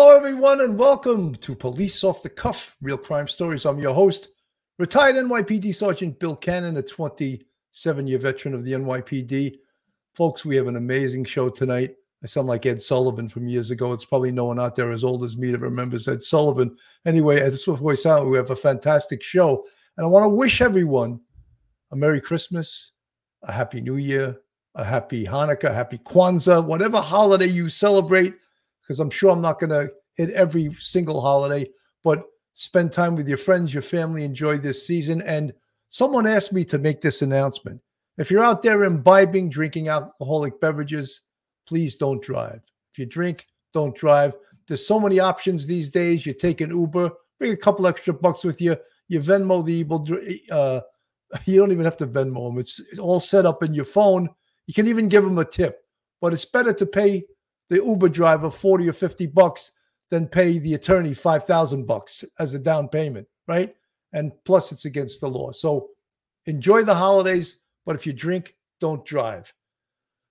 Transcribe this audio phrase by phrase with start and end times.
[0.00, 3.66] Hello, everyone, and welcome to Police Off the Cuff Real Crime Stories.
[3.66, 4.28] I'm your host,
[4.78, 9.56] retired NYPD Sergeant Bill Cannon, a 27 year veteran of the NYPD.
[10.14, 11.96] Folks, we have an amazing show tonight.
[12.22, 13.92] I sound like Ed Sullivan from years ago.
[13.92, 16.76] It's probably no one out there as old as me that remembers Ed Sullivan.
[17.04, 18.30] Anyway, this is we sound.
[18.30, 19.64] We have a fantastic show,
[19.96, 21.18] and I want to wish everyone
[21.90, 22.92] a Merry Christmas,
[23.42, 24.38] a Happy New Year,
[24.76, 28.36] a Happy Hanukkah, Happy Kwanzaa, whatever holiday you celebrate
[28.88, 31.68] because I'm sure I'm not going to hit every single holiday,
[32.02, 32.24] but
[32.54, 35.20] spend time with your friends, your family, enjoy this season.
[35.22, 35.52] And
[35.90, 37.82] someone asked me to make this announcement.
[38.16, 41.20] If you're out there imbibing, drinking alcoholic beverages,
[41.66, 42.62] please don't drive.
[42.92, 44.34] If you drink, don't drive.
[44.66, 46.24] There's so many options these days.
[46.24, 48.76] You take an Uber, bring a couple extra bucks with you.
[49.08, 50.06] You Venmo the evil.
[50.50, 50.80] Uh,
[51.44, 52.58] you don't even have to Venmo them.
[52.58, 54.30] It's, it's all set up in your phone.
[54.66, 55.78] You can even give them a tip,
[56.20, 57.24] but it's better to pay
[57.68, 59.72] the Uber driver 40 or 50 bucks
[60.10, 63.74] than pay the attorney 5,000 bucks as a down payment, right?
[64.12, 65.52] And plus it's against the law.
[65.52, 65.88] So
[66.46, 69.52] enjoy the holidays, but if you drink, don't drive.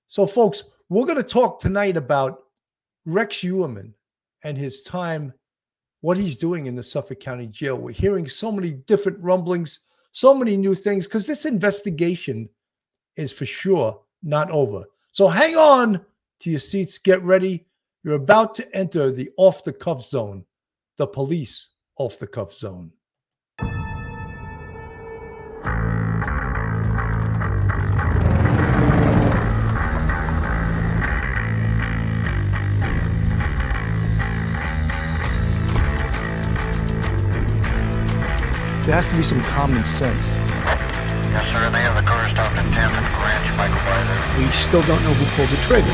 [0.08, 2.44] So folks, we're going to talk tonight about
[3.06, 3.94] Rex Heuermann
[4.44, 5.34] and his time
[6.02, 7.78] what he's doing in the Suffolk County Jail.
[7.78, 9.80] We're hearing so many different rumblings,
[10.12, 12.50] so many new things because this investigation
[13.16, 14.86] is for sure not over.
[15.12, 16.06] So hang on
[16.40, 16.98] to your seats.
[16.98, 17.68] Get ready.
[18.04, 20.46] You're about to enter the off the cuff zone,
[20.98, 22.92] the police off the cuff zone.
[38.88, 40.26] There has to be some common sense.
[40.26, 41.77] Yes, sir.
[42.30, 42.92] At 10th
[44.38, 44.44] and.
[44.44, 45.88] We still don't know who pulled the trigger.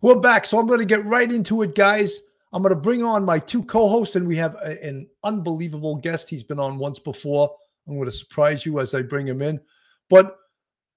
[0.00, 0.46] We're back.
[0.46, 2.20] So I'm going to get right into it, guys.
[2.52, 5.96] I'm going to bring on my two co hosts, and we have a, an unbelievable
[5.96, 6.28] guest.
[6.28, 7.54] He's been on once before.
[7.86, 9.60] I'm going to surprise you as I bring him in.
[10.10, 10.36] But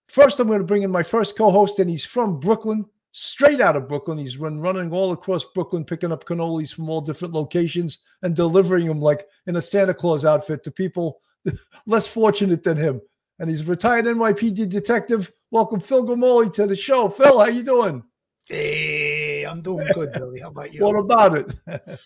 [0.09, 3.61] first, I'm going to bring in my first co host, and he's from Brooklyn, straight
[3.61, 4.17] out of Brooklyn.
[4.17, 8.87] He's been running all across Brooklyn, picking up cannolis from all different locations and delivering
[8.87, 11.21] them like in a Santa Claus outfit to people
[11.85, 13.01] less fortunate than him.
[13.39, 15.31] And he's a retired NYPD detective.
[15.51, 17.09] Welcome, Phil Grimaldi, to the show.
[17.09, 18.03] Phil, how you doing?
[18.47, 19.24] Hey,
[19.55, 20.41] I'm doing good, Billy.
[20.41, 20.83] How about you?
[20.83, 21.99] What about it?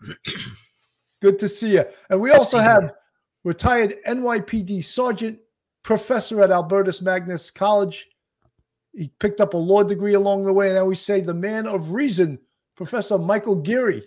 [1.22, 1.84] good to see you.
[2.10, 2.94] And we also have
[3.44, 5.38] retired NYPD Sergeant,
[5.84, 8.08] professor at Albertus Magnus College.
[8.92, 10.68] He picked up a law degree along the way.
[10.68, 12.40] And I always say the man of reason,
[12.76, 14.02] Professor Michael Geary.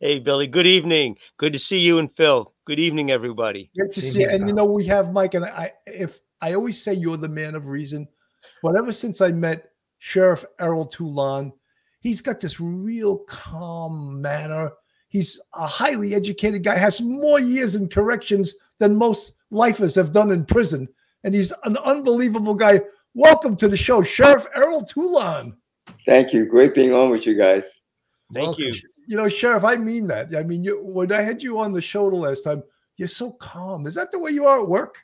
[0.00, 0.48] Hey, Billy.
[0.48, 1.18] Good evening.
[1.36, 2.52] Good to see you and Phil.
[2.66, 3.70] Good evening, everybody.
[3.78, 4.28] Great to see you.
[4.28, 7.54] And you know, we have Mike, and I if I always say you're the man
[7.54, 8.08] of reason,
[8.60, 11.52] but ever since I met Sheriff Errol Toulon.
[12.00, 14.72] He's got this real calm manner.
[15.08, 20.30] He's a highly educated guy, has more years in corrections than most lifers have done
[20.30, 20.88] in prison.
[21.24, 22.80] And he's an unbelievable guy.
[23.14, 25.56] Welcome to the show, Sheriff Errol Toulon.
[26.06, 26.46] Thank you.
[26.46, 27.80] Great being on with you guys.
[28.32, 28.64] Thank Welcome.
[28.64, 28.74] you.
[29.08, 30.36] You know, Sheriff, I mean that.
[30.36, 32.62] I mean, you, when I had you on the show the last time,
[32.96, 33.86] you're so calm.
[33.86, 34.98] Is that the way you are at work?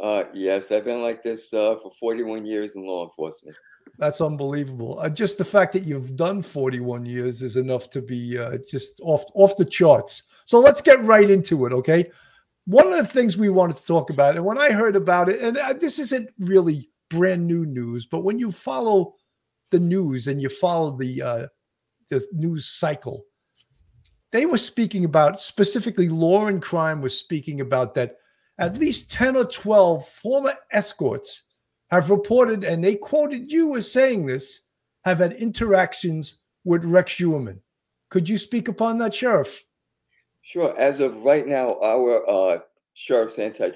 [0.00, 3.56] Uh, yes, I've been like this uh, for 41 years in law enforcement.
[3.98, 4.98] That's unbelievable.
[4.98, 9.00] Uh, just the fact that you've done 41 years is enough to be uh, just
[9.02, 10.24] off off the charts.
[10.44, 12.10] So let's get right into it, okay?
[12.66, 15.40] One of the things we wanted to talk about, and when I heard about it,
[15.40, 19.14] and uh, this isn't really brand new news, but when you follow
[19.70, 21.46] the news and you follow the uh,
[22.08, 23.24] the news cycle,
[24.32, 28.16] they were speaking about specifically law and crime was speaking about that
[28.58, 31.42] at least 10 or 12 former escorts
[31.92, 34.62] have reported, and they quoted you as saying this,
[35.04, 37.60] have had interactions with Rex Heuermann.
[38.08, 39.64] Could you speak upon that, Sheriff?
[40.40, 40.76] Sure.
[40.78, 42.58] As of right now, our uh,
[42.94, 43.72] Sheriff's Anti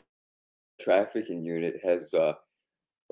[0.81, 2.33] Trafficking Unit has uh,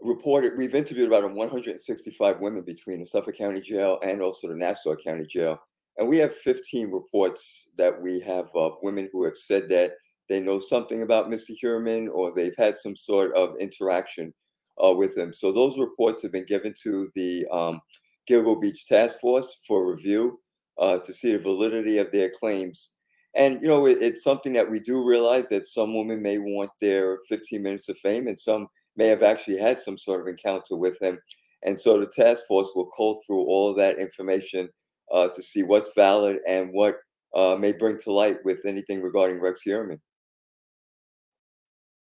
[0.01, 4.97] reported, we've interviewed about 165 women between the Suffolk County Jail and also the Nassau
[4.97, 5.59] County Jail.
[5.99, 9.93] And we have 15 reports that we have of women who have said that
[10.31, 11.55] they know something about Mr.
[11.63, 14.33] Heuermann or they've had some sort of interaction
[14.83, 15.33] uh, with him.
[15.33, 17.81] So those reports have been given to the um,
[18.29, 20.41] Gilgo Beach Task Force for review
[20.79, 22.93] uh, to see the validity of their claims.
[23.37, 26.71] And you know, it, it's something that we do realize that some women may want
[26.81, 30.77] their 15 minutes of fame, and some may have actually had some sort of encounter
[30.77, 31.19] with him.
[31.65, 34.69] And so the task force will cull through all of that information
[35.13, 36.97] uh, to see what's valid and what
[37.35, 39.63] uh, may bring to light with anything regarding Rex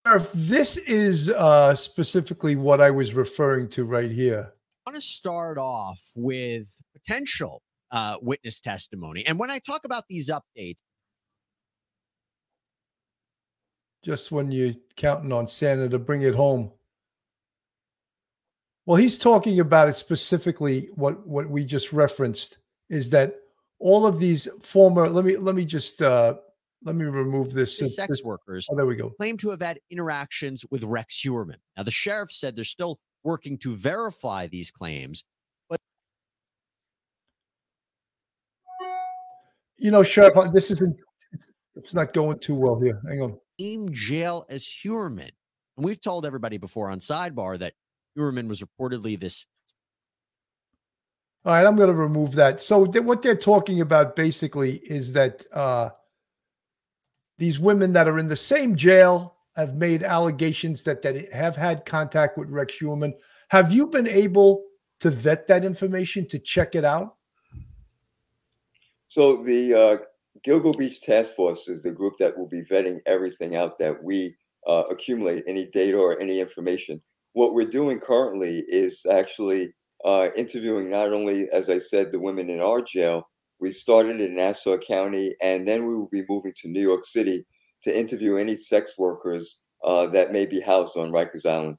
[0.06, 0.28] Heuermann.
[0.34, 4.54] This is uh, specifically what I was referring to right here.
[4.86, 7.62] I want to start off with potential
[7.92, 9.26] uh, witness testimony.
[9.28, 10.80] And when I talk about these updates,
[14.04, 16.72] just when you're counting on Santa to bring it home.
[18.88, 20.90] Well, he's talking about it specifically.
[20.96, 22.58] What what we just referenced
[22.90, 23.36] is that
[23.78, 25.08] all of these former.
[25.08, 26.36] Let me let me just uh,
[26.84, 27.78] let me remove this.
[27.78, 29.12] sex this, workers oh, there we go.
[29.12, 31.58] claim to have had interactions with Rex Heuermann.
[31.78, 35.24] Now, the sheriff said they're still working to verify these claims,
[35.70, 35.80] But
[39.78, 40.96] You know, Sheriff, uh, this isn't.
[41.76, 43.02] It's not going too well here.
[43.08, 43.38] Hang on.
[43.60, 45.32] same jail as Heuermann.
[45.78, 47.74] And we've told everybody before on Sidebar that
[48.18, 49.46] Heuermann was reportedly this
[51.46, 52.62] All right, I'm going to remove that.
[52.62, 55.90] So th- what they're talking about basically is that uh,
[57.42, 61.84] these women that are in the same jail have made allegations that that have had
[61.88, 63.14] contact with Rex Heuermann.
[63.50, 64.64] Have you been able
[65.00, 67.16] to vet that information to check it out?
[69.08, 69.98] So the uh,
[70.46, 74.36] Gilgo Beach Task Force is the group that will be vetting everything out that we
[74.68, 77.02] uh, accumulate, any data or any information.
[77.34, 79.74] What we're doing currently is actually
[80.06, 83.28] uh, interviewing not only, as I said, the women in our jail.
[83.62, 87.46] We started in Nassau County, and then we will be moving to New York City
[87.84, 91.78] to interview any sex workers uh, that may be housed on Rikers Island.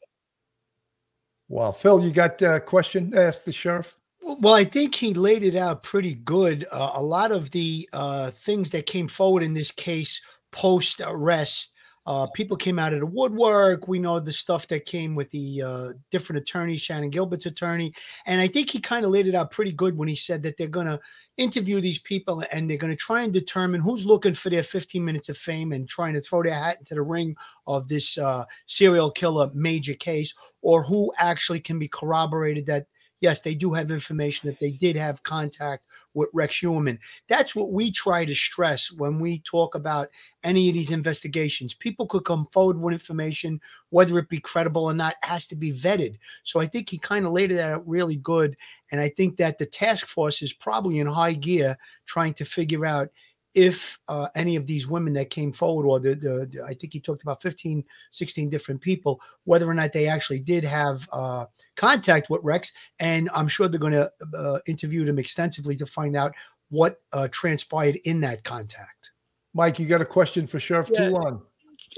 [1.48, 3.12] Wow, Phil, you got a question?
[3.14, 3.96] Ask the sheriff.
[4.22, 6.64] Well, I think he laid it out pretty good.
[6.70, 11.74] Uh, a lot of the uh, things that came forward in this case post arrest,
[12.06, 13.86] uh, people came out of the woodwork.
[13.86, 17.92] We know the stuff that came with the uh, different attorneys, Shannan Gilbert's attorney.
[18.26, 20.56] And I think he kind of laid it out pretty good when he said that
[20.56, 21.00] they're going to
[21.36, 25.04] interview these people and they're going to try and determine who's looking for their 15
[25.04, 27.34] minutes of fame and trying to throw their hat into the ring
[27.66, 32.86] of this uh, serial killer major case or who actually can be corroborated that
[33.22, 36.98] yes, they do have information that they did have contact with Rex Heuermann.
[37.28, 40.10] That's what we try to stress when we talk about
[40.44, 41.72] any of these investigations.
[41.72, 45.72] People could come forward with information, whether it be credible or not, has to be
[45.72, 46.16] vetted.
[46.42, 48.56] So I think he kind of laid it out really good.
[48.90, 52.84] And I think that the task force is probably in high gear trying to figure
[52.84, 53.08] out
[53.54, 56.92] if uh, any of these women that came forward, or the, the, the, I think
[56.92, 61.46] he talked about 15, 16 different people, whether or not they actually did have uh,
[61.76, 62.72] contact with Rex.
[62.98, 66.34] And I'm sure they're going to uh, interview them extensively to find out
[66.70, 69.10] what uh, transpired in that contact.
[69.54, 71.08] Mike, you got a question for Sheriff Yeah.
[71.08, 71.42] Toulon?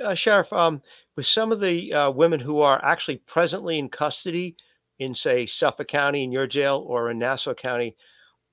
[0.02, 0.82] uh, Sheriff, um,
[1.16, 4.56] with some of the uh, women who are actually presently in custody
[4.98, 7.96] in, say, Suffolk County in your jail or in Nassau County,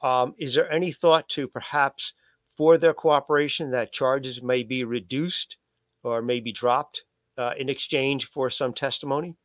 [0.01, 2.13] um, is there any thought to perhaps
[2.61, 5.55] for their cooperation that charges may be reduced
[6.03, 7.01] or may be dropped
[7.39, 9.35] uh, in exchange for some testimony?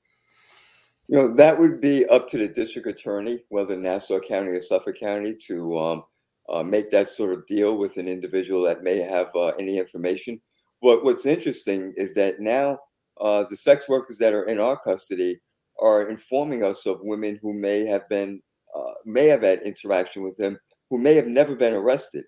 [1.08, 5.00] You know, that would be up to the district attorney, whether Nassau County or Suffolk
[5.00, 6.04] County, to um,
[6.50, 10.38] uh, make that sort of deal with an individual that may have uh, any information.
[10.82, 12.80] But what's interesting is that now
[13.18, 15.40] uh, the sex workers that are in our custody
[15.80, 18.42] are informing us of women who may have been,
[18.76, 20.58] uh, may have had interaction with him,
[20.90, 22.26] who may have never been arrested.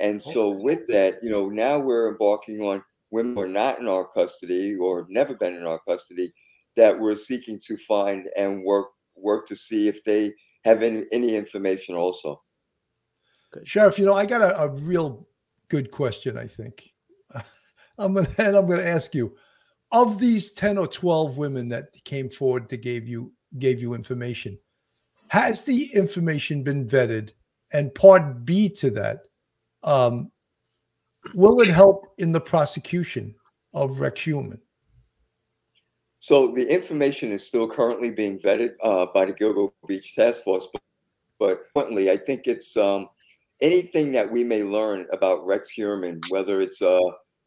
[0.00, 0.30] And oh.
[0.30, 4.06] so, with that, you know, now we're embarking on women who are not in our
[4.06, 6.32] custody or have never been in our custody
[6.76, 10.32] that we're seeking to find and work work to see if they
[10.64, 12.40] have any, any information also.
[13.64, 15.26] Sheriff, you know, I got a, a real
[15.68, 16.92] good question, I think.
[17.98, 19.34] I'm gonna and I'm gonna ask you,
[19.90, 24.58] of these 10 or 12 women that came forward to gave you gave you information,
[25.28, 27.30] has the information been vetted?
[27.72, 29.20] And part B to that,
[29.88, 30.30] um,
[31.34, 33.34] will it help in the prosecution
[33.72, 34.60] of Rex Heuermann?
[36.18, 40.66] So the information is still currently being vetted uh, by the Gilgo Beach Task Force,
[40.72, 40.82] but,
[41.38, 43.08] but importantly, I think it's um,
[43.60, 47.00] anything that we may learn about Rex Heuermann, whether it's uh,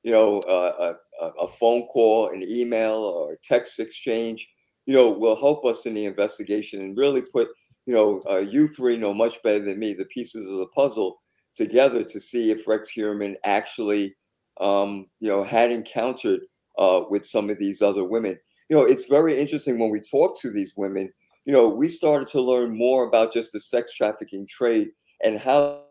[0.03, 4.49] you know uh, a, a phone call, an email, or text exchange,
[4.85, 7.49] you know, will help us in the investigation and really put
[7.85, 11.20] you know uh, you three know much better than me the pieces of the puzzle
[11.53, 14.15] together to see if Rex Heuermann actually
[14.59, 16.41] um, you know had encountered
[16.77, 18.37] uh, with some of these other women
[18.71, 21.11] you know, it's very interesting when we talk to these women,
[21.43, 24.91] you know, we started to learn more about just the sex trafficking trade
[25.25, 25.83] and how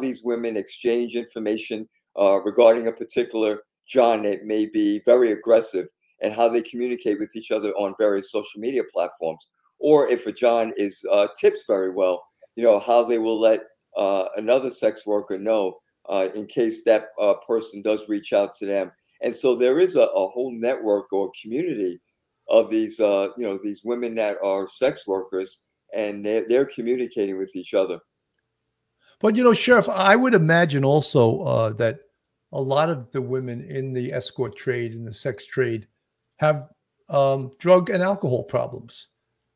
[0.00, 5.88] these women exchange information uh, regarding a particular John that may be very aggressive
[6.22, 9.48] and how they communicate with each other on various social media platforms.
[9.80, 12.22] Or if a John is uh, tips very well,
[12.54, 13.62] you know how they will let
[13.96, 15.78] uh, another sex worker know
[16.08, 18.90] uh, in case that uh, person does reach out to them.
[19.22, 22.00] And so there is a, a whole network or community
[22.48, 25.60] of these, uh, you know, these women that are sex workers,
[25.94, 27.98] and they're, they're communicating with each other.
[29.20, 32.00] But you know, Sheriff, I would imagine also uh, that
[32.52, 35.86] a lot of the women in the escort trade and the sex trade
[36.38, 36.68] have
[37.10, 39.08] um, drug and alcohol problems.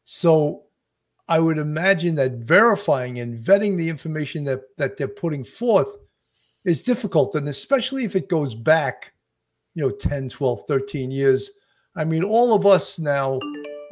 [0.04, 0.64] So
[1.28, 5.96] I would imagine that verifying and vetting the information that that they're putting forth
[6.64, 9.12] is difficult, and especially if it goes back,
[9.74, 11.50] you know, 10, 12, 13 years.
[11.96, 13.38] I mean, all of us now,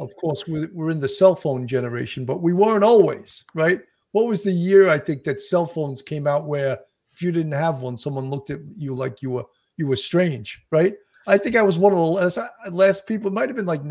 [0.01, 3.81] of course, we're, we're in the cell phone generation, but we weren't always, right?
[4.13, 6.79] What was the year I think that cell phones came out where
[7.13, 9.45] if you didn't have one, someone looked at you like you were
[9.77, 10.95] you were strange, right?
[11.27, 12.39] I think I was one of the last,
[12.71, 13.29] last people.
[13.29, 13.85] It might have been like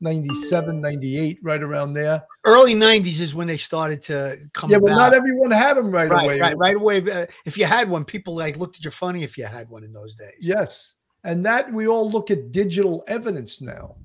[0.00, 2.22] 1997, 98, right around there.
[2.44, 4.70] Early 90s is when they started to come.
[4.70, 4.86] Yeah, about.
[4.88, 6.40] but not everyone had them right, right, away.
[6.40, 6.98] right, right away.
[6.98, 9.84] Uh, if you had one, people like looked at you funny if you had one
[9.84, 10.36] in those days.
[10.40, 10.94] Yes.
[11.24, 13.96] And that we all look at digital evidence now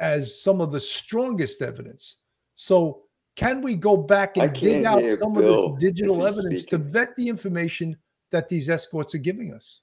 [0.00, 2.16] as some of the strongest evidence.
[2.54, 3.02] So
[3.34, 6.64] can we go back and dig out some Bill of this digital if he's evidence
[6.66, 7.96] to vet the information
[8.30, 9.80] that these escorts are giving us?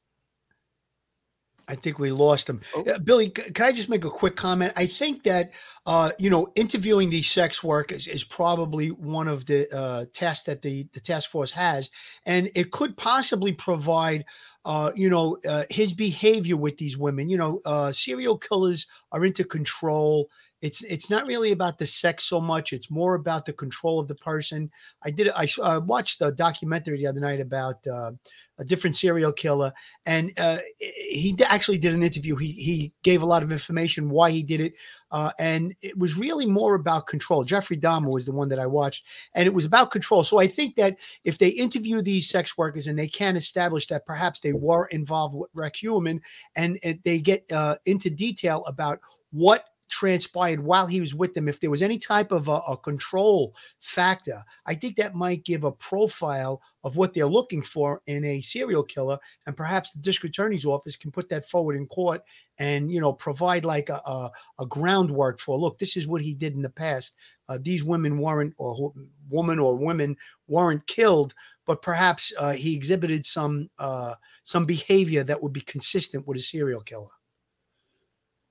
[1.70, 2.62] I think we lost him.
[2.76, 2.84] Oh.
[2.84, 4.74] Uh, Billy, can I just make a quick comment?
[4.76, 5.54] I think that
[5.86, 10.64] uh, you know interviewing these sex workers is probably one of the uh, tasks that
[10.64, 11.92] the the task force has,
[12.26, 14.26] and it could possibly provide.
[14.66, 17.30] Uh, you know uh, his behavior with these women.
[17.30, 20.30] You know, uh, serial killers are into control.
[20.62, 22.74] It's it's not really about the sex so much.
[22.74, 24.70] It's more about the control of the person.
[25.02, 25.30] I did.
[25.30, 28.12] I, uh, watched a documentary the other night about uh,
[28.60, 29.72] a different serial killer,
[30.06, 32.36] and uh, he actually did an interview.
[32.36, 34.74] He he gave a lot of information why he did it,
[35.12, 37.44] uh, and it was really more about control.
[37.44, 40.24] Jeffrey Dahmer was the one that I watched, and it was about control.
[40.24, 44.06] So I think that if they interview these sex workers and they can establish that
[44.06, 46.22] perhaps they were involved with Rex Heuermann,
[46.56, 49.00] and, and they get uh, into detail about
[49.32, 51.48] what transpired while he was with them.
[51.48, 55.64] If there was any type of a, a control factor i think that might give
[55.64, 59.18] a profile of what they're looking for in a serial killer.
[59.46, 62.22] And perhaps the district attorney's office can put that forward in court
[62.58, 66.34] and you know provide like a, a, a groundwork for look this is what he
[66.34, 67.16] did in the past.
[67.48, 68.94] Uh, these women weren't or
[69.30, 70.16] woman or women
[70.48, 71.34] weren't killed
[71.66, 76.42] but perhaps uh, he exhibited some uh, some behavior that would be consistent with a
[76.42, 77.08] serial killer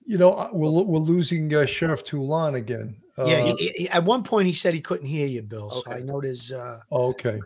[0.09, 2.97] You know, uh, we're, we're losing uh, Sheriff Toulon again.
[3.19, 5.71] Uh, yeah he, he- he- at one point he said he couldn't hear you bill
[5.71, 6.05] so i Okay.
[6.05, 7.41] know there's uh, oh, okay.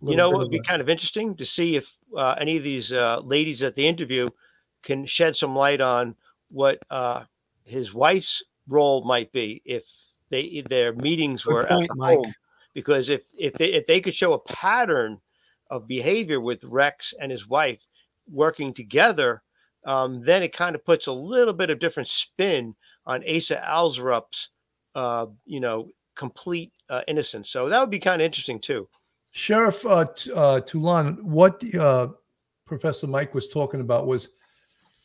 [0.00, 1.84] You know, it would be kind of interesting to see if
[2.16, 4.28] uh, any of these uh, ladies at the interview
[4.82, 6.14] can shed some light on
[6.48, 7.24] what uh,
[7.64, 9.84] his wife's role might be if
[10.30, 12.16] they if their meetings Good were point, at the Mike.
[12.16, 12.32] home.
[12.72, 15.20] Because if if they, if they could show a pattern
[15.68, 17.82] of behavior with Rex and his wife
[18.30, 19.42] working together,
[19.84, 22.74] um, then it kind of puts a little bit of different spin
[23.06, 24.48] on Asa Ellerup's,
[24.94, 27.50] uh, you know, complete uh, innocence.
[27.50, 28.88] So that would be kind of interesting too.
[29.32, 32.08] Sheriff uh, T- uh, Toulon, what uh,
[32.66, 34.28] Professor Mike was talking about was,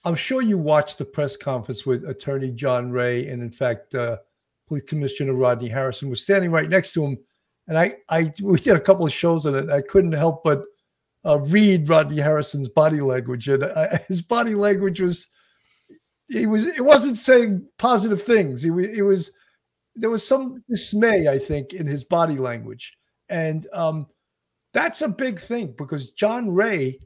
[0.03, 4.17] I'm sure you watched the press conference with Attorney John Ray, and in fact, uh,
[4.67, 7.17] Police Commissioner Rodney Harrison was standing right next to him,
[7.67, 9.69] and I, I, we did a couple of shows on it.
[9.69, 10.63] I couldn't help but
[11.25, 15.27] uh, read Rodney Harrison's body language, and uh, his body language was,
[16.27, 18.63] he was, it wasn't saying positive things.
[18.63, 19.31] He it was,
[19.95, 22.93] there was some dismay, I think, in his body language,
[23.29, 24.07] and um,
[24.73, 26.99] that's a big thing because John Ray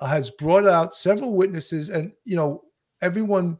[0.00, 2.62] has brought out several witnesses, and you know
[3.00, 3.58] everyone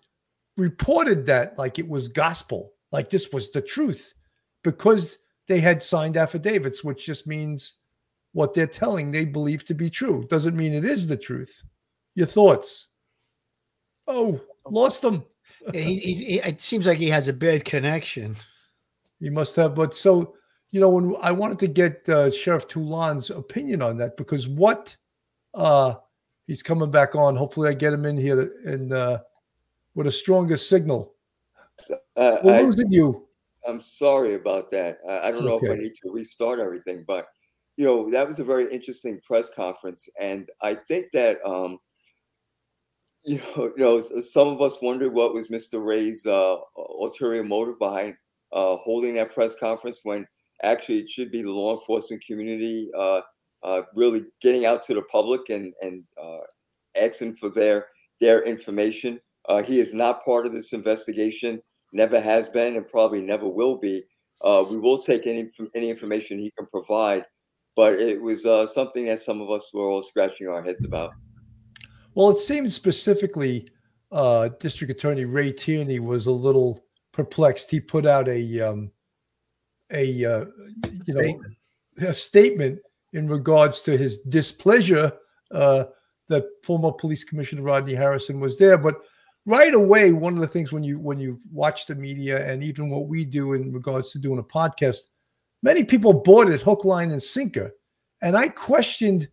[0.56, 4.14] reported that like it was gospel, like this was the truth,
[4.64, 7.76] because they had signed affidavits, which just means
[8.36, 10.26] what they're telling they believe to be true.
[10.28, 11.64] Doesn't mean it is the truth.
[12.14, 12.88] Your thoughts?
[14.06, 14.38] Oh,
[14.68, 15.24] lost them.
[15.72, 18.36] Yeah, he, he's, he, it seems like he has a bad connection.
[19.20, 20.34] You must have, but so
[20.70, 24.94] you know, when I wanted to get uh, Sheriff Toulon's opinion on that because what
[25.54, 25.94] uh,
[26.46, 27.36] he's coming back on.
[27.36, 29.20] Hopefully, I get him in here and uh,
[29.94, 31.14] with a stronger signal.
[31.90, 31.96] Uh,
[32.44, 33.26] We're I, losing you.
[33.66, 34.98] I'm sorry about that.
[35.08, 37.28] I, I don't know if I need to restart everything, but
[37.76, 41.78] you know that was a very interesting press conference, and I think that um,
[43.24, 45.84] you know, you know, some of us wondered what was Mr.
[45.84, 48.14] Ray's uh, ulterior motive behind
[48.52, 50.26] uh, holding that press conference when
[50.62, 53.20] actually it should be the law enforcement community uh,
[53.64, 56.38] uh, really getting out to the public and and uh,
[57.00, 57.86] asking for their
[58.20, 63.20] their information Uh, he is not part of this investigation, never has been, and probably
[63.22, 64.02] never will be.
[64.70, 67.24] We will take any any information he can provide,
[67.76, 71.12] but it was uh, something that some of us were all scratching our heads about.
[72.14, 73.68] Well, it seems specifically
[74.10, 77.70] uh, District Attorney Ray Tierney was a little perplexed.
[77.70, 78.90] He put out a um,
[79.92, 80.44] a uh,
[80.84, 81.56] you know Statement.
[81.98, 82.78] a statement
[83.12, 85.12] in regards to his displeasure
[85.50, 85.84] uh,
[86.28, 88.78] that former police commissioner Rodney Harrison was there.
[88.78, 88.96] But
[89.44, 92.88] right away, one of the things when you when you watch the media and even
[92.88, 95.00] what we do in regards to doing a podcast,
[95.66, 97.74] many people bought it hook, line, and sinker.
[98.22, 99.28] And I questioned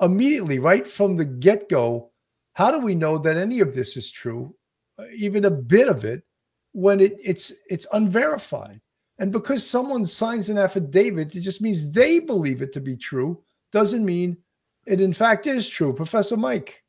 [0.00, 2.10] immediately, right from the get go,
[2.54, 4.54] how do we know that any of this is true,
[4.98, 6.22] uh, even a bit of it,
[6.72, 8.80] when it, it's it's unverified?
[9.18, 13.42] And because someone signs an affidavit, it just means they believe it to be true.
[13.70, 14.38] Doesn't mean
[14.86, 15.92] it in fact is true.
[15.92, 16.82] Professor Mike.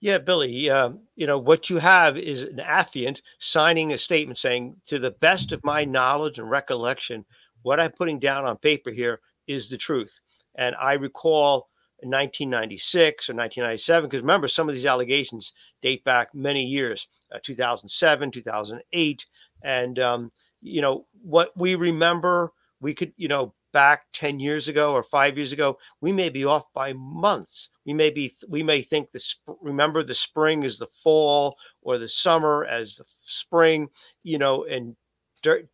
[0.00, 4.76] Yeah, Billy, um, you know, what you have is an affiant signing a statement saying,
[4.86, 7.24] to the best of my knowledge and recollection,
[7.64, 10.12] what I'm putting down on paper here is the truth.
[10.56, 11.68] And I recall
[12.02, 15.52] 1996 or 1997, because remember, some of these allegations
[15.82, 19.26] date back many years uh, 2007, 2008.
[19.64, 20.30] And, um,
[20.60, 25.36] you know, what we remember, we could, you know, back 10 years ago or five
[25.36, 27.70] years ago, we may be off by months.
[27.86, 31.96] We may be, we may think the, sp- remember the spring is the fall or
[31.96, 33.88] the summer as the spring,
[34.22, 34.94] you know, and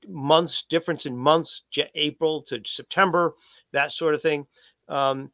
[0.08, 1.62] months, difference in months,
[1.94, 3.34] April to September,
[3.72, 4.46] that sort of thing.
[4.88, 5.30] Um,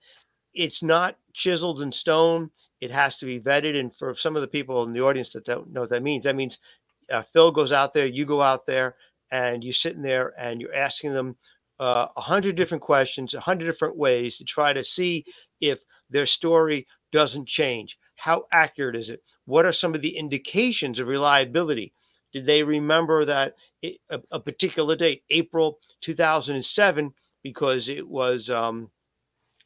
[0.54, 2.50] it's not chiseled in stone.
[2.80, 3.78] It has to be vetted.
[3.78, 6.24] And for some of the people in the audience that don't know what that means,
[6.24, 6.58] that means
[7.12, 8.96] uh, Phil goes out there, you go out there,
[9.30, 11.36] and you're sitting there and you're asking them
[11.80, 15.24] uh, a hundred different questions, a hundred different ways to try to see
[15.60, 17.98] if their story doesn't change.
[18.16, 19.22] How accurate is it?
[19.46, 21.92] What are some of the indications of reliability?
[22.32, 23.98] Did they remember that a,
[24.32, 27.12] a particular date, April 2007,
[27.42, 28.90] because it was um,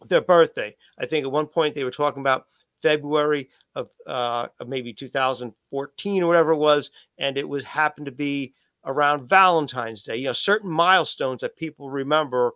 [0.08, 0.76] their birthday?
[0.98, 2.46] I think at one point they were talking about
[2.82, 8.12] February of, uh, of maybe 2014 or whatever it was, and it was happened to
[8.12, 10.16] be around Valentine's Day.
[10.16, 12.52] You know, certain milestones that people remember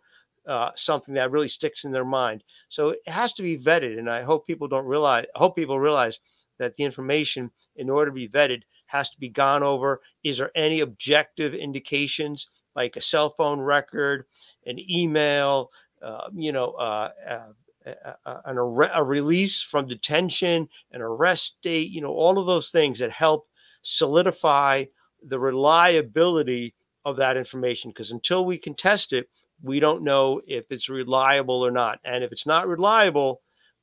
[0.47, 2.43] uh, something that really sticks in their mind.
[2.69, 5.25] So it has to be vetted, and I hope people don't realize.
[5.35, 6.19] I hope people realize
[6.59, 8.63] that the information, in order to be vetted,
[8.95, 10.01] has to be gone over.
[10.23, 14.25] Is there any objective indications, like a cell phone record,
[14.67, 17.93] an email, uh, you know, uh, uh,
[18.25, 22.71] uh, an arre- a release from detention, an arrest date, you know, all of those
[22.71, 23.49] things that help
[23.83, 24.85] solidify
[25.27, 26.73] the reliability
[27.05, 27.91] of that information.
[27.91, 29.29] Because until we can test it,
[29.61, 31.99] we don't know if it's reliable or not.
[32.05, 33.41] And if it's not reliable,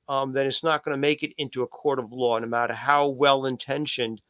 [0.08, 2.74] um, then it's not going to make it into a court of law, no matter
[2.74, 4.21] how well intentioned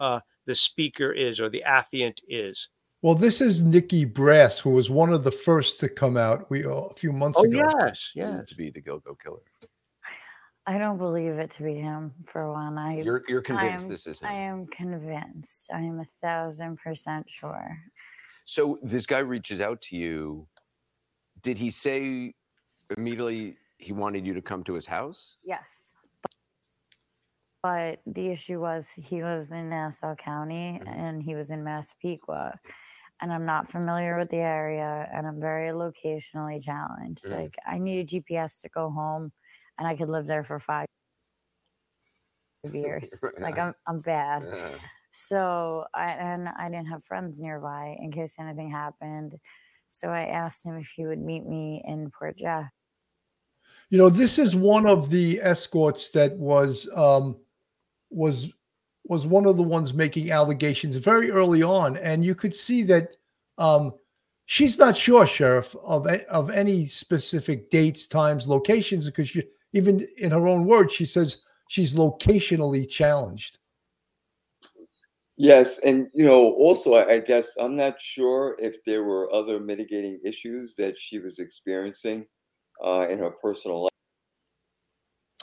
[0.00, 2.68] uh, the speaker is or the affiant is.
[3.02, 6.50] Well, this is Nikki Brass, who was one of the first to come out.
[6.50, 7.62] We uh, a few months Oh ago.
[7.78, 8.48] yes, yes.
[8.48, 9.42] to be the Gilgo killer.
[10.66, 12.12] I don't believe it to be him.
[12.24, 15.70] For one, I You're you're convinced I'm- this is I am convinced.
[15.72, 17.78] I am a thousand percent sure.
[18.46, 20.48] So this guy reaches out to you.
[21.42, 22.34] Did he say
[22.96, 25.36] immediately he wanted you to come to his house?
[25.44, 25.96] Yes.
[27.62, 30.88] But the issue was he lives in Nassau County Mhm.
[30.88, 32.60] and he was in Massapequa.
[33.20, 37.24] And I'm not familiar with the area and I'm very locationally challenged.
[37.24, 37.32] Mhm.
[37.32, 39.32] Like I need a GPS to go home
[39.78, 40.86] and I could live there for five
[42.72, 43.24] years.
[43.40, 44.48] like I'm I'm bad.
[44.48, 44.78] Uh,
[45.12, 49.38] So I and I didn't have friends nearby in case anything happened.
[49.88, 52.72] So I asked him if he would meet me in Port Jeff.
[53.90, 57.38] You know, this is one of the escorts that was um,
[58.10, 58.48] was
[59.04, 63.16] was one of the ones making allegations very early on, and you could see that
[63.56, 63.94] um,
[64.46, 70.30] she's not sure, sheriff, of of any specific dates, times, locations, because she, even in
[70.30, 73.58] her own words, she says she's locationally challenged.
[75.40, 80.18] Yes, and you know, also I, guess I'm not sure if there were other mitigating
[80.24, 82.26] issues that she was experiencing
[82.84, 83.92] uh, in her personal life.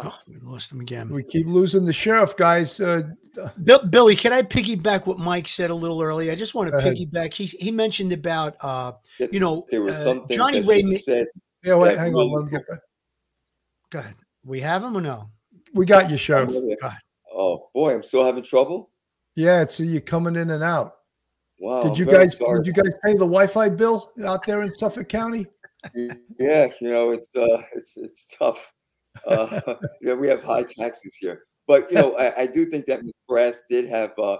[0.04, 1.10] Oh, we lost him again.
[1.10, 2.80] We keep losing the sheriff, guys.
[2.82, 3.04] Uh,
[3.64, 6.32] Bill, Billy, can I piggyback what Mike said a little earlier?
[6.32, 7.34] I just want to piggyback.
[7.34, 10.68] He he mentioned about uh, That you know, there were uh, some things Johnny that
[10.68, 10.84] Ray.
[10.84, 11.28] ma- said.
[11.64, 12.20] yeah, wait, hang on.
[12.20, 12.80] really- Let him get back.
[13.90, 14.16] Go ahead.
[14.44, 15.24] We have him or no?
[15.74, 16.50] We got you, I'm sheriff.
[16.52, 16.90] Go.
[17.34, 18.92] Oh boy, I'm still having trouble.
[19.36, 20.96] Yeah, it's you coming in and out.
[21.60, 21.84] Wow.
[21.84, 22.58] Did you guys sorry.
[22.60, 25.46] did you guys pay the Wi-Fi bill out there in Suffolk County?
[25.94, 28.74] yeah, you know, it's uh, it's it's tough.
[29.26, 33.04] Uh, yeah, we have high taxes here, but you know, I, I do think that
[33.04, 33.14] Ms.
[33.28, 34.38] Brass did have uh,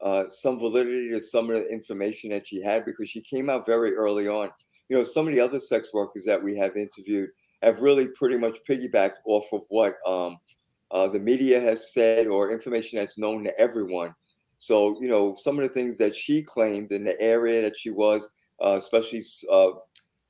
[0.00, 3.66] uh, some validity to some of the information that she had because she came out
[3.66, 4.50] very early on.
[4.88, 7.30] You know, some of the other sex workers that we have interviewed
[7.62, 10.36] have really pretty much piggybacked off of what um,
[10.90, 14.14] uh, the media has said or information that's known to everyone.
[14.58, 17.90] So, you know, some of the things that she claimed in the area that she
[17.90, 18.30] was,
[18.62, 19.22] uh, especially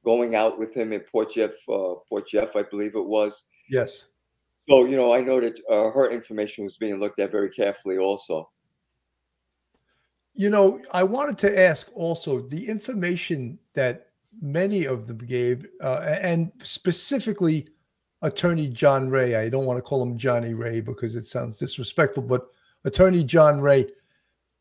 [0.05, 3.45] going out with him in Port Jeff, Port Jeff, I believe it was.
[3.71, 4.05] Yes.
[4.69, 7.99] So, you know, I know that uh, her information was being looked at very carefully
[7.99, 8.51] also.
[10.35, 14.09] You know, I wanted to ask also the information that
[14.41, 17.69] many of them gave, uh, and specifically
[18.23, 19.37] Attorney John Ray.
[19.37, 22.49] I don't want to call him Johnny Ray because it sounds disrespectful, but
[22.85, 23.87] Attorney John Ray,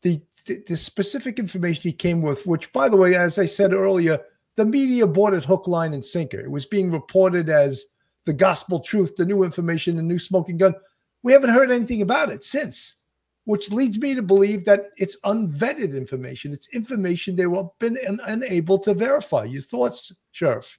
[0.02, 3.72] the, the, the specific information he came with, which, by the way, as I said
[3.72, 4.20] earlier,
[4.56, 6.38] the media bought it hook, line, and sinker.
[6.38, 7.86] It was being reported as
[8.24, 10.74] the gospel truth, the new information, the new smoking gun.
[11.22, 12.96] We haven't heard anything about it since,
[13.44, 16.52] which leads me to believe that it's unvetted information.
[16.52, 19.44] It's information they were been un- unable to verify.
[19.44, 20.78] Your thoughts, Sheriff?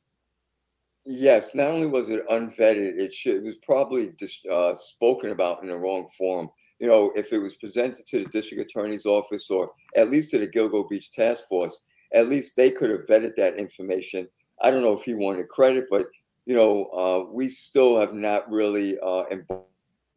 [1.06, 5.62] Yes, not only was it unvetted, it should it was probably just uh, spoken about
[5.62, 6.50] in the wrong form.
[6.80, 10.40] You know, if it was presented to the district attorney's office or at least to
[10.40, 14.28] the Gilgo Beach Task Force, at least they could have vetted that information.
[14.62, 16.08] I don't know if he wanted credit, but
[16.46, 19.24] you know, uh, we still have not really uh,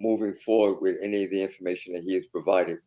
[0.01, 2.79] moving forward with any of the information that he has provided.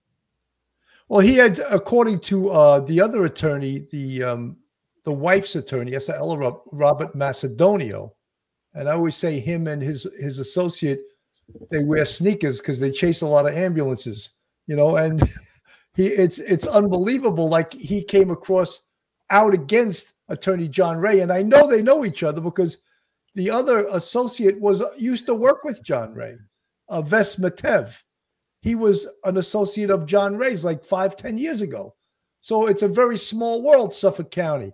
[1.09, 4.57] Well, he had, according to uh, the other attorney, the um,
[5.03, 8.11] the wife's attorney, yes, Ella Robert Macedonio,
[8.73, 11.01] and I always say him and his his associate,
[11.69, 15.21] they wear sneakers because they chase a lot of ambulances, you know, and
[15.95, 17.49] he it's it's unbelievable.
[17.49, 18.85] Like he came across
[19.31, 22.77] out against attorney John Ray, and I know they know each other because
[23.35, 26.35] the other associate was used to work with John Ray,
[26.89, 28.01] uh, Vess Mitev.
[28.61, 31.95] He was an associate of John Ray's like five, ten years ago.
[32.41, 34.73] So it's a very small world, Suffolk County.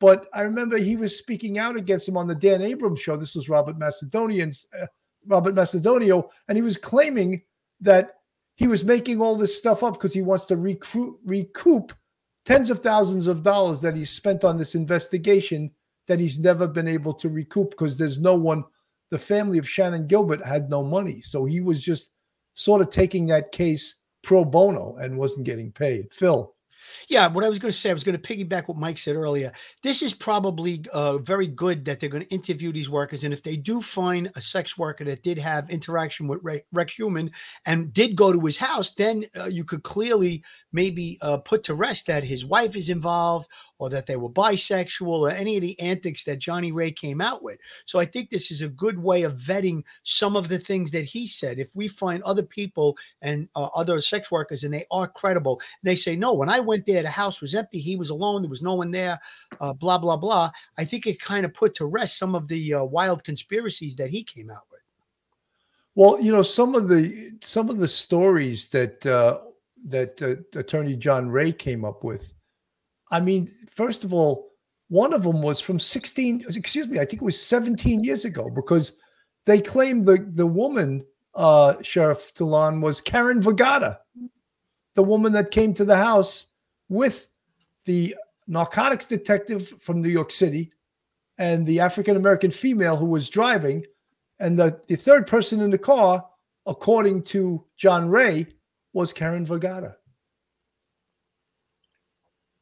[0.00, 3.16] But I remember he was speaking out against him on the Dan Abrams show.
[3.16, 4.86] This was Robert Macedonian's uh,
[5.26, 7.42] Robert Macedonio, and he was claiming
[7.80, 8.14] that
[8.54, 11.92] he was making all this stuff up because he wants to recruit, recoup
[12.44, 15.70] tens of thousands of dollars that he spent on this investigation
[16.08, 18.64] that he's never been able to recoup because there's no one.
[19.10, 22.10] The family of Shannan Gilbert had no money, so he was just
[22.54, 26.12] sort of taking that case pro bono and wasn't getting paid.
[26.12, 26.54] Phil.
[27.08, 29.16] Yeah, what I was going to say, I was going to piggyback what Mike said
[29.16, 29.52] earlier.
[29.82, 33.24] This is probably uh, very good that they're going to interview these workers.
[33.24, 37.32] And if they do find a sex worker that did have interaction with Rex Heuermann
[37.66, 40.42] and did go to his house, then uh, you could clearly
[40.72, 45.06] maybe uh, put to rest that his wife is involved or that they were bisexual
[45.06, 47.58] or any of the antics that Johnny Ray came out with.
[47.86, 51.04] So I think this is a good way of vetting some of the things that
[51.04, 51.58] he said.
[51.58, 55.96] If we find other people and uh, other sex workers and they are credible, they
[55.96, 58.62] say, no, when I went there, the house was empty, he was alone, there was
[58.62, 59.20] no one there,
[59.60, 60.50] uh, blah, blah, blah.
[60.76, 64.10] I think it kind of put to rest some of the uh, wild conspiracies that
[64.10, 64.82] he came out with.
[65.94, 69.40] Well, you know, some of the some of the stories that uh,
[69.86, 72.32] that uh, Attorney John Ray came up with
[73.10, 74.48] I mean, first of all,
[74.88, 78.50] one of them was from 16, excuse me, I think it was 17 years ago
[78.50, 78.92] because
[79.46, 83.98] they claimed the, the woman, uh, Sheriff Toulon, was Karen Vergata,
[84.94, 86.46] the woman that came to the house
[86.88, 87.28] with
[87.84, 88.14] the
[88.46, 90.72] narcotics detective from New York City
[91.36, 93.84] and the African American female who was driving.
[94.40, 96.26] And the, the third person in the car,
[96.66, 98.46] according to John Ray,
[98.92, 99.94] was Karen Vergata.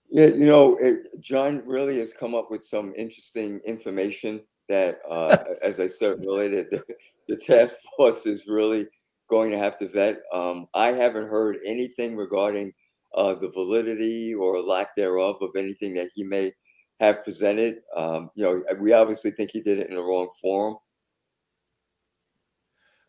[0.08, 5.36] Yeah, you know, it, John really has come up with some interesting information that, uh,
[5.62, 6.82] as I said earlier, the,
[7.28, 8.86] the task force is really
[9.28, 10.20] going to have to vet.
[10.32, 12.72] Um, I haven't heard anything regarding
[13.14, 16.52] uh, the validity or lack thereof of anything that he may
[17.00, 17.78] have presented.
[17.96, 20.76] Um, you know, we obviously think he did it in the wrong form.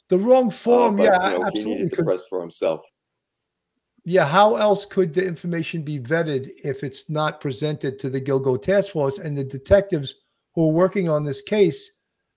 [0.10, 1.62] The wrong form, uh, but, yeah, you know, absolutely.
[1.62, 2.82] He needed to press for himself
[4.10, 8.60] yeah, how else could the information be vetted if it's not presented to the Gilgo
[8.60, 10.16] Task Force and the detectives
[10.56, 11.92] who are working on this case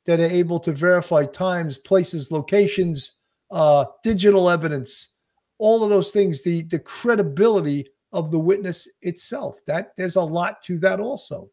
[0.04, 3.12] that are able to verify times, places, locations,
[3.52, 5.14] uh, digital evidence,
[5.58, 9.60] all of those things, the the credibility of the witness itself.
[9.68, 11.50] That there's a lot to that also.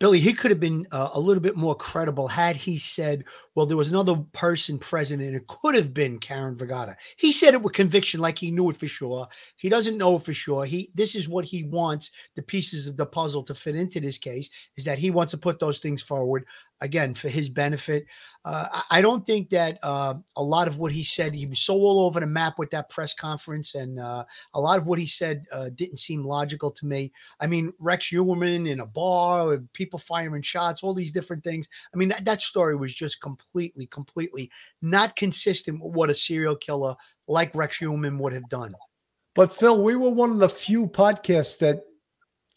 [0.00, 3.64] Billy, he could have been uh, a little bit more credible had he said, well,
[3.64, 6.96] there was another person present and it could have been Karen Vergata.
[7.16, 9.28] He said it with conviction, like he knew it for sure.
[9.56, 10.64] He doesn't know for sure.
[10.64, 14.18] He this is what he wants the pieces of the puzzle to fit into this
[14.18, 16.44] case, is that he wants to put those things forward.
[16.80, 18.04] Again for his benefit.
[18.44, 21.74] Uh, I don't think that uh, a lot of what he said, he was so
[21.74, 25.06] all over the map with that press conference, and uh, a lot of what he
[25.06, 27.10] said uh, didn't seem logical to me.
[27.40, 31.68] I mean, Rex Heuermann in a bar, with people firing shots, all these different things.
[31.94, 34.50] I mean, that, that story was just completely, completely
[34.82, 36.96] not consistent with what a serial killer
[37.28, 38.74] like Rex Heuermann would have done.
[39.34, 41.84] But Phil, we were one of the few podcasts that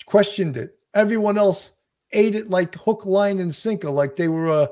[0.06, 0.78] questioned it.
[0.94, 1.72] Everyone else
[2.12, 4.70] ate it like hook, line, and sinker, like they were a,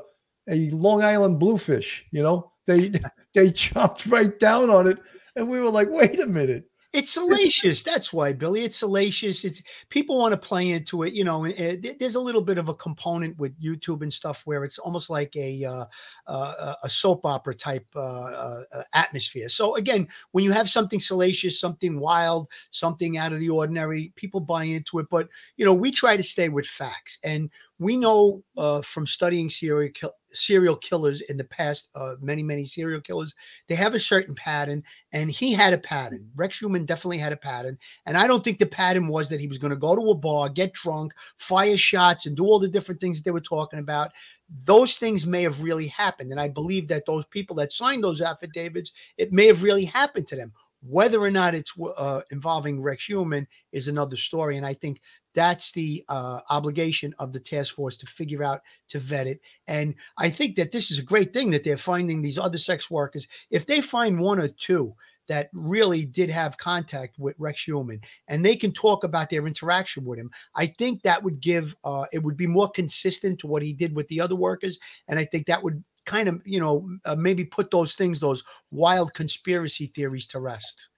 [0.50, 2.06] a Long Island bluefish.
[2.12, 2.92] You know, they
[3.34, 5.00] they chopped right down on it,
[5.36, 6.66] and we were like, wait a minute.
[6.96, 7.84] It's salacious.
[7.84, 8.64] That's why, Billy.
[8.64, 9.44] It's salacious.
[9.44, 11.12] It's people want to play into it.
[11.12, 14.44] You know, eh, th- there's a little bit of a component with YouTube and stuff
[14.46, 15.86] where it's almost like a uh,
[16.28, 19.50] uh, a soap opera type uh, uh, uh, atmosphere.
[19.50, 24.40] So again, when you have something salacious, something wild, something out of the ordinary, people
[24.40, 25.08] buy into it.
[25.12, 25.28] But
[25.58, 29.92] you know, we try to stay with facts, and we know uh, from studying serial
[30.30, 33.34] serial killers in the past, uh, many many serial killers,
[33.68, 36.30] they have a certain pattern, and he had a pattern.
[36.36, 39.48] Rex Heuermann definitely had a pattern, and I don't think the pattern was that he
[39.48, 42.68] was going to go to a bar, get drunk, fire shots, and do all the
[42.68, 44.12] different things that they were talking about.
[44.48, 48.22] Those things may have really happened, and I believe that those people that signed those
[48.22, 50.54] affidavits, it may have really happened to them.
[50.82, 55.02] Whether or not it's uh, involving Rex Heuermann is another story, and I think
[55.34, 59.42] that's the uh, obligation of the task force to figure out to vet it.
[59.68, 62.90] And I think that this is a great thing that they're finding these other sex
[62.90, 63.28] workers.
[63.50, 64.94] If they find one or two
[65.28, 70.06] that really did have contact with Rex Heuermann and they can talk about their interaction
[70.06, 73.64] with him, I think that would give uh, it would be more consistent to what
[73.64, 74.78] he did with the other workers.
[75.08, 78.44] And I think that would kind of you know uh, maybe put those things those
[78.72, 80.90] wild conspiracy theories to rest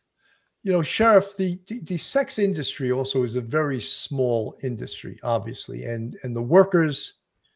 [0.63, 5.85] you know, Sheriff, the, the, the sex industry also is a very small industry, obviously,
[5.85, 7.13] and and the workers,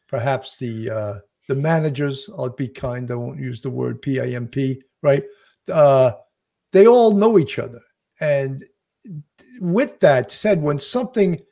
[0.08, 1.14] perhaps the uh,
[1.46, 5.24] the managers, I'll be kind, I won't use the word PIMP, right?
[5.70, 6.12] Uh,
[6.72, 7.80] they all know each other,
[8.20, 8.64] and
[9.60, 11.42] with that said, when something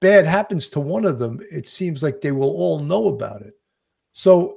[0.00, 3.54] bad happens to one of them, it seems like they will all know about it.
[4.12, 4.56] So,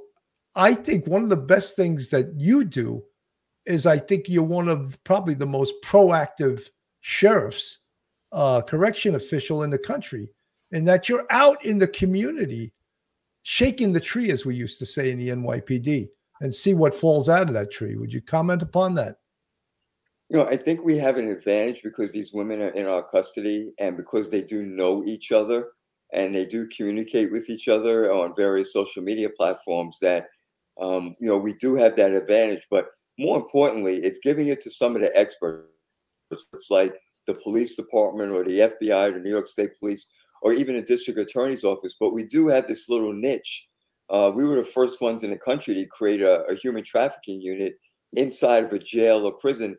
[0.54, 3.02] I think one of the best things that you do
[3.64, 6.68] is I think you're one of probably the most proactive
[7.00, 7.78] sheriffs,
[8.32, 10.28] uh, correction official in the country,
[10.72, 12.72] and that you're out in the community,
[13.42, 16.08] shaking the tree, as we used to say in the NYPD,
[16.40, 17.96] and see what falls out of that tree.
[17.96, 19.16] Would you comment upon that?
[20.32, 23.74] You know, I think we have an advantage because these women are in our custody
[23.78, 25.68] and because they do know each other
[26.14, 30.28] and they do communicate with each other on various social media platforms that
[30.80, 32.86] um, you know we do have that advantage but
[33.18, 35.68] more importantly, it's giving it to some of the experts.
[36.30, 36.94] It's like
[37.26, 40.08] the police department or the FBI, the New York State Police,
[40.40, 41.94] or even a district attorney's office.
[42.00, 43.66] But we do have this little niche.
[44.08, 47.40] Uh, we were the first ones in the country to create a, a human trafficking
[47.40, 47.74] unit
[48.14, 49.76] inside of a jail or prison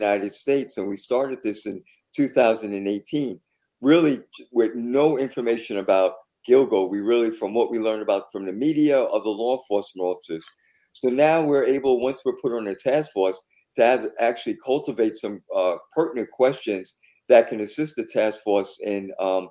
[0.00, 0.76] United States.
[0.76, 1.82] And we started this in
[2.14, 3.40] 2018,
[3.80, 4.20] really
[4.52, 6.14] with no information about
[6.48, 6.88] Gilgo.
[6.88, 10.44] We really, from what we learned about from the media of the law enforcement officers,
[10.92, 13.40] so now we're able, once we're put on a task force,
[13.76, 16.96] to have, actually cultivate some uh, pertinent questions
[17.28, 19.48] that can assist the task force in um,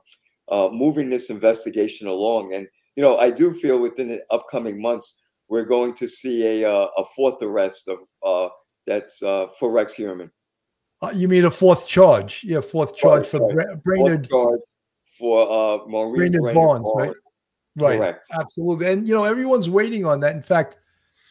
[0.52, 2.54] uh, moving this investigation along.
[2.54, 5.16] And you know, I do feel within the upcoming months
[5.48, 8.50] we're going to see a uh, a fourth arrest of uh,
[8.86, 10.30] that's uh, for Rex Heuermann.
[11.02, 12.44] Uh, you mean a fourth charge?
[12.44, 14.28] Yeah, fourth charge for Bra- Brainerd.
[14.30, 14.60] Fourth charge
[15.18, 17.16] for uh, Maureen Brainerd Brainerd Barnes, Barnes.
[17.78, 18.00] right?
[18.00, 18.16] Right.
[18.34, 18.88] Absolutely.
[18.88, 20.36] And you know, everyone's waiting on that.
[20.36, 20.78] In fact,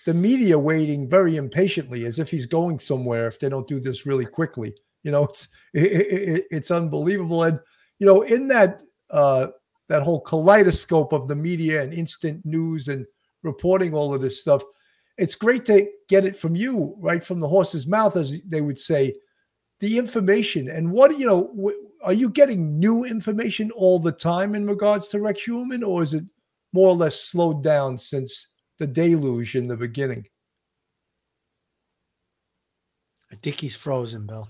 [0.07, 4.07] the media waiting very impatiently as if he's going somewhere if they don't do this
[4.07, 4.75] really quickly.
[5.03, 7.43] You know, it's it, it, it's unbelievable.
[7.43, 7.61] And
[7.99, 9.49] you know, in that uh
[9.89, 13.07] that whole kaleidoscope of the media and instant news and
[13.43, 14.63] reporting all of this stuff,
[15.19, 18.79] it's great to get it from you, right from the horse's mouth, as they would
[18.79, 19.15] say,
[19.81, 20.69] the information.
[20.69, 25.09] And what you know, w- are you getting new information all the time in regards
[25.11, 26.25] to Rex Heuermann, or is it
[26.73, 30.27] more or less slowed down since the deluge in the beginning?
[33.31, 34.49] I think he's frozen, Bill.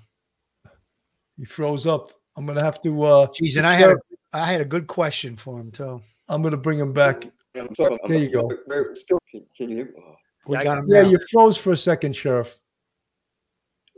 [1.36, 2.12] He froze up.
[2.36, 3.02] I'm gonna have to.
[3.02, 3.96] uh Jeez, and I had a,
[4.32, 6.00] I had a good question for him too.
[6.28, 7.24] I'm gonna bring him back.
[7.56, 8.44] I'm sorry, I'm- There you go.
[8.46, 9.94] we're- we're Still, can, can you hear?
[9.98, 10.14] Oh.
[10.46, 11.08] We Yeah, got him Yeah, now.
[11.10, 12.56] you froze for a second, Sheriff.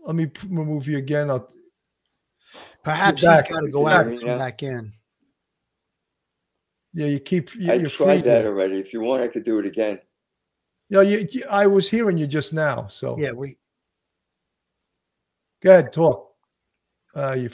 [0.06, 1.30] Let me remove you again.
[1.30, 1.48] I'll,
[2.82, 3.50] Perhaps You're he's back.
[3.50, 4.92] got to go out and come back in.
[6.94, 7.54] yeah, you keep.
[7.54, 8.06] You, I you're free.
[8.06, 8.48] tried that here.
[8.50, 8.78] already.
[8.78, 10.00] If you want, I could do it again.
[10.88, 12.88] No, you, you- I was hearing you just now.
[12.88, 13.58] So Yeah, we
[15.62, 16.32] go ahead, talk.
[17.14, 17.50] Uh, you.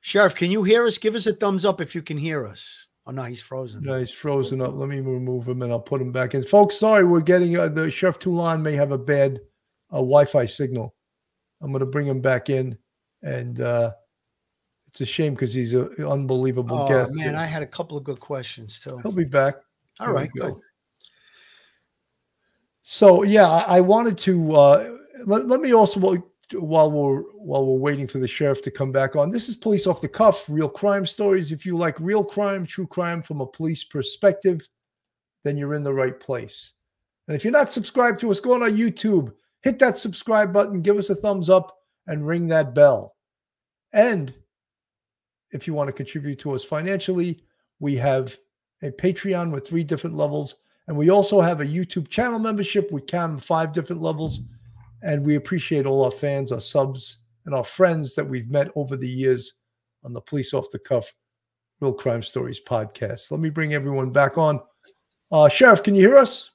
[0.00, 0.96] Sheriff, can you hear us?
[0.98, 2.86] Give us a thumbs up if you can hear us.
[3.06, 3.82] Oh no, he's frozen.
[3.82, 4.74] No, he's frozen up.
[4.74, 6.42] Let me remove him and I'll put him back in.
[6.44, 9.40] Folks, sorry, we're getting uh, the Chef Toulon may have a bad
[9.90, 10.94] uh, Wi-Fi signal.
[11.60, 12.78] I'm going to bring him back in,
[13.22, 13.92] and uh,
[14.88, 17.14] it's a shame because he's an unbelievable Oh guest.
[17.14, 18.98] man, I had a couple of good questions too.
[19.02, 19.56] He'll be back.
[20.00, 20.52] All Here right, go.
[20.52, 20.54] good.
[22.82, 24.96] So yeah, I, I wanted to uh,
[25.26, 26.22] let, let me also while
[26.54, 29.30] while we're while we're waiting for the sheriff to come back on.
[29.30, 31.52] This is police off the cuff, real crime stories.
[31.52, 34.66] If you like real crime, true crime from a police perspective,
[35.44, 36.72] then you're in the right place.
[37.26, 40.82] And if you're not subscribed to us, go on our YouTube, hit that subscribe button,
[40.82, 43.16] give us a thumbs up, and ring that bell.
[43.92, 44.34] And
[45.50, 47.40] if you want to contribute to us financially,
[47.80, 48.36] we have
[48.82, 50.56] a Patreon with three different levels.
[50.86, 54.40] And we also have a YouTube channel membership We count five different levels.
[55.02, 58.96] And we appreciate all our fans, our subs, and our friends that we've met over
[58.96, 59.54] the years
[60.04, 61.12] on the Police Off the Cuff
[61.80, 63.30] Real Crime Stories podcast.
[63.30, 64.60] Let me bring everyone back on.
[65.30, 66.50] Uh, Sheriff, can you hear us?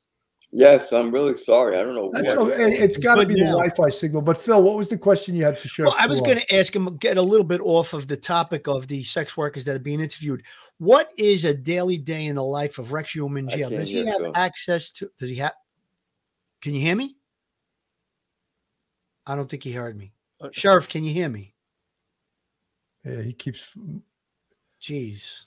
[0.56, 1.76] Yes, I'm really sorry.
[1.76, 2.52] I don't know That's what.
[2.52, 2.74] okay.
[2.74, 3.48] It's It's got to good be the.
[3.48, 4.22] Wi-Fi signal.
[4.22, 5.90] But Phil, what was the question you had for Sheriff?
[5.92, 8.68] Well, I was going to ask him get a little bit off of the topic
[8.68, 10.44] of the sex workers that are being interviewed.
[10.78, 13.72] What is a daily day in the life of Rex Heuermann I jail?
[13.72, 14.32] Does he have Phil.
[14.36, 15.10] access to?
[15.18, 15.56] Does he have?
[16.62, 17.18] Can you hear me?
[19.26, 20.14] I don't think he heard me.
[20.40, 21.56] Uh, Sheriff, can you hear me?
[23.04, 23.74] Yeah, he keeps.
[24.80, 25.46] Jeez.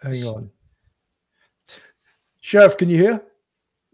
[0.00, 0.50] Hang on.
[2.40, 3.22] Sheriff, can you hear?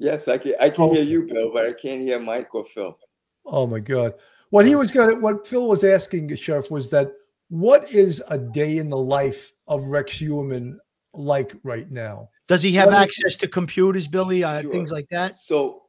[0.00, 0.54] Yes, I can.
[0.60, 0.92] I can Oh.
[0.94, 2.98] hear you, Bill, but I can't hear Mike or Phil.
[3.46, 4.14] Oh my God!
[4.48, 7.12] What he was going to, what Phil was asking, Sheriff, was that
[7.50, 10.78] what is a day in the life of Rex Heuermann
[11.12, 12.30] like right now?
[12.48, 14.42] Does he have What is- access to computers, Billy?
[14.42, 14.72] Uh, Sure.
[14.72, 15.38] Things like that?
[15.38, 15.82] So,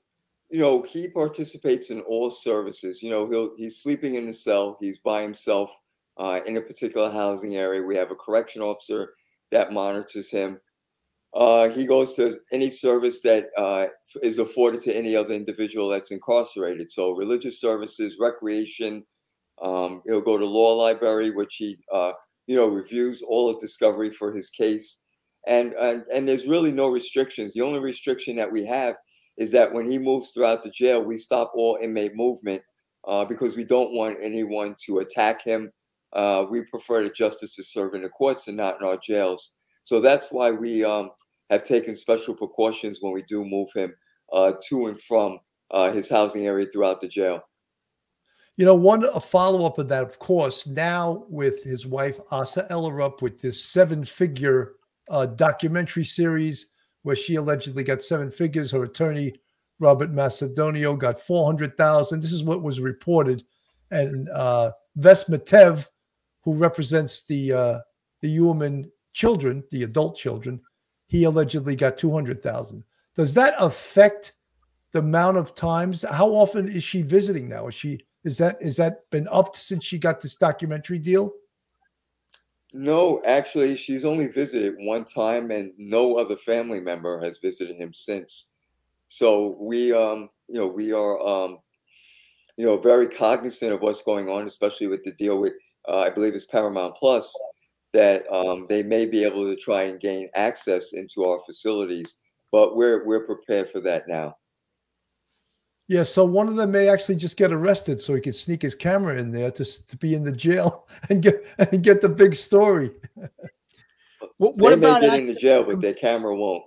[0.50, 3.02] you know, he participates in all services.
[3.02, 4.78] You know, he'll he's sleeping in the cell.
[4.82, 5.72] He's by himself
[6.18, 7.82] uh, in a particular housing area.
[7.82, 9.14] We have a correction officer
[9.52, 10.60] that monitors him.
[11.34, 13.88] Uh, he goes to any service that uh,
[14.22, 16.92] is afforded to any other individual that's incarcerated.
[16.92, 19.06] So, religious services, recreation.
[19.62, 22.14] Um, he'll go to law library, which he, uh,
[22.48, 25.04] you know, reviews all of discovery for his case.
[25.48, 27.54] And, and and there's really no restrictions.
[27.54, 28.96] The only restriction that we have
[29.38, 32.62] is that when he moves throughout the jail, we stop all inmate movement
[33.08, 35.72] uh, because we don't want anyone to attack him.
[36.14, 39.54] Uh, we prefer that justice is served in the courts and not in our jails.
[39.84, 41.10] So that's why we um,
[41.52, 43.94] have taken special precautions when we do move him
[44.34, 45.38] uh, to and from
[45.70, 47.44] uh, his housing area throughout the jail.
[48.58, 52.68] You know, one a follow up of that, of course, now with his wife Asa
[52.70, 54.74] Ellerup with this seven figure
[55.10, 56.68] uh, documentary series
[57.04, 58.72] where she allegedly got seven figures.
[58.72, 59.34] Her attorney
[59.80, 62.22] Robert Macedonio got four hundred thousand.
[62.22, 63.44] This is what was reported,
[63.90, 64.72] and uh,
[66.44, 67.80] who represents the uh,
[68.22, 70.62] the Heuermann children, the adult children,
[71.12, 72.86] he allegedly got two hundred thousand.
[73.16, 74.32] Does that affect
[74.94, 76.06] the amount of times?
[76.10, 77.68] How often is she visiting now?
[77.68, 81.34] Is she is that is that been upped since she got this documentary deal?
[82.72, 87.92] No, actually, she's only visited one time, and no other family member has visited him
[87.92, 88.48] since.
[89.10, 91.58] So we, um, you know, we are, um,
[92.56, 95.52] you know, very cognizant of what's going on, especially with the deal with,
[95.90, 97.38] uh, I believe it's Paramount Plus,
[97.94, 102.16] that um, they may be able to try and gain access into our facilities.
[102.52, 104.36] But we're we're prepared for that now.
[105.88, 108.76] Yeah, so one of them may actually just get arrested, so he can sneak his
[108.76, 112.36] camera in there to, to be in the jail and get and get the big
[112.36, 112.92] story.
[114.38, 116.64] What, what they may about get ac- into jail, but their camera won't.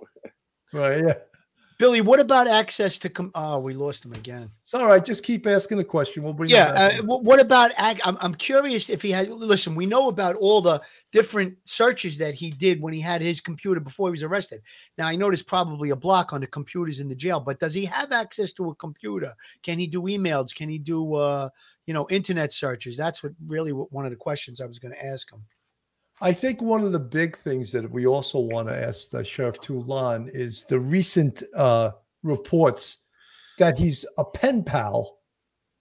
[0.71, 1.03] Right?
[1.05, 1.13] Yeah,
[1.77, 2.01] Billy?
[2.01, 3.09] What about access to?
[3.09, 4.49] Com- oh, we lost him again.
[4.61, 5.03] it's all right.
[5.03, 6.23] Just keep asking the question.
[6.23, 6.49] We'll bring.
[6.49, 6.91] Yeah.
[6.99, 7.71] Uh, what about?
[7.77, 9.29] Ag- I'm, I'm curious if he had.
[9.29, 13.41] Listen, we know about all the different searches that he did when he had his
[13.41, 14.61] computer before he was arrested.
[14.97, 17.73] Now I know there's probably a block on the computers in the jail, but does
[17.73, 19.33] he have access to a computer?
[19.61, 20.55] Can he do emails?
[20.55, 21.49] Can he do, uh,
[21.87, 22.95] you know, internet searches?
[22.95, 25.43] That's what really one of the questions I was going to ask him.
[26.21, 29.59] I think one of the big things that we also want to ask uh, Sheriff
[29.59, 31.91] Toulon is the recent uh,
[32.23, 32.99] reports
[33.57, 35.17] that he's a pen pal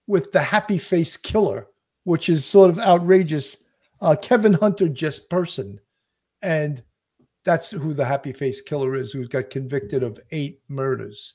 [0.06, 1.68] with the Happy Face Killer,
[2.02, 3.56] which is sort of outrageous.
[4.00, 5.78] Uh, Kevin Hunter Jesperson,
[6.42, 6.82] and
[7.44, 11.34] that's who the Happy Face Killer is, who got convicted of eight murders,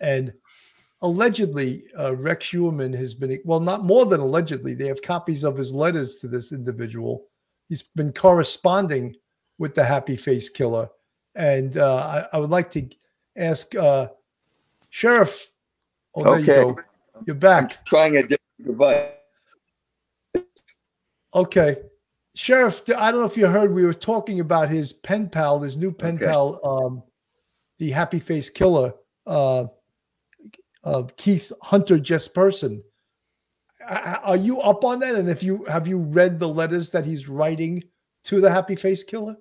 [0.00, 0.32] and
[1.02, 4.74] allegedly uh, Rex Heuermann has been well, not more than allegedly.
[4.74, 7.26] They have copies of his letters to this individual
[7.70, 9.16] he's been corresponding
[9.58, 10.90] with the happy face killer
[11.36, 12.86] and uh, I, I would like to
[13.38, 14.08] ask uh,
[14.90, 15.50] sheriff
[16.16, 16.58] oh Okay.
[16.60, 16.76] you
[17.26, 19.08] you're back Trying a different device.
[21.34, 21.76] okay
[22.36, 25.76] Sheriff, I don't know if you heard, we were talking about his pen pal, his
[25.76, 26.26] new pen Okay.
[26.26, 27.02] pal, um,
[27.78, 28.94] the happy face killer,
[29.26, 29.64] uh,
[30.84, 32.82] uh, Keith Hunter Jesperson.
[33.90, 35.16] Are you up on that?
[35.16, 37.84] And if you have you read the letters that he's writing
[38.24, 39.36] to the happy face killer?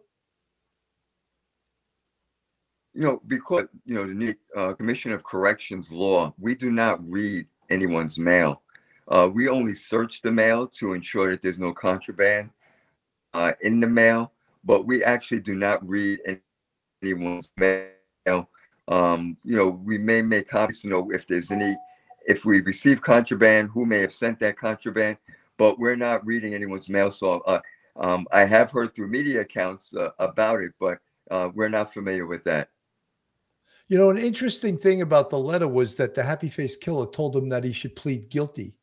[3.00, 7.46] you know, because you know the uh, Commission of Corrections law, we do not read
[7.70, 8.62] anyone's mail.
[9.08, 12.50] Uh, we only search the mail to ensure that there's no contraband
[13.34, 14.34] uh, in the mail,
[14.64, 16.20] but we actually do not read
[17.02, 18.50] anyone's mail.
[18.88, 21.76] Um, you know, we may make copies to know if there's any,
[22.28, 25.18] if we receive contraband, who may have sent that contraband,
[25.58, 27.12] but we're not reading anyone's mail.
[27.12, 27.60] So uh,
[27.96, 31.00] um, I have heard through media accounts uh, about it, but
[31.30, 32.70] uh, we're not familiar with that.
[33.88, 37.36] You know, an interesting thing about the letter was that the happy face killer told
[37.36, 38.76] him that he should plead guilty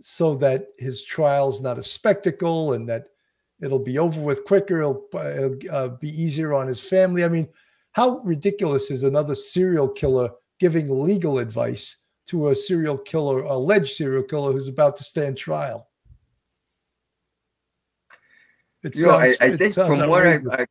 [0.00, 3.08] so that his trial's not a spectacle and that
[3.60, 4.80] it'll be over with quicker.
[4.80, 7.24] It'll, it'll uh, be easier on his family.
[7.24, 7.48] I mean,
[7.92, 11.96] how ridiculous is another serial killer giving legal advice
[12.28, 15.88] to a serial killer, alleged serial killer who's about to stand trial?
[18.82, 20.66] It You know, I, I think sounds from what I, outrageous.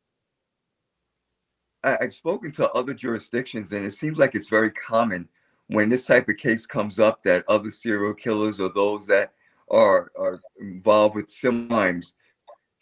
[1.84, 5.28] I, I've spoken to other jurisdictions, and it seems like it's very common
[5.68, 9.32] when this type of case comes up that other serial killers or those that
[9.70, 11.30] are are involved with
[11.68, 12.14] crimes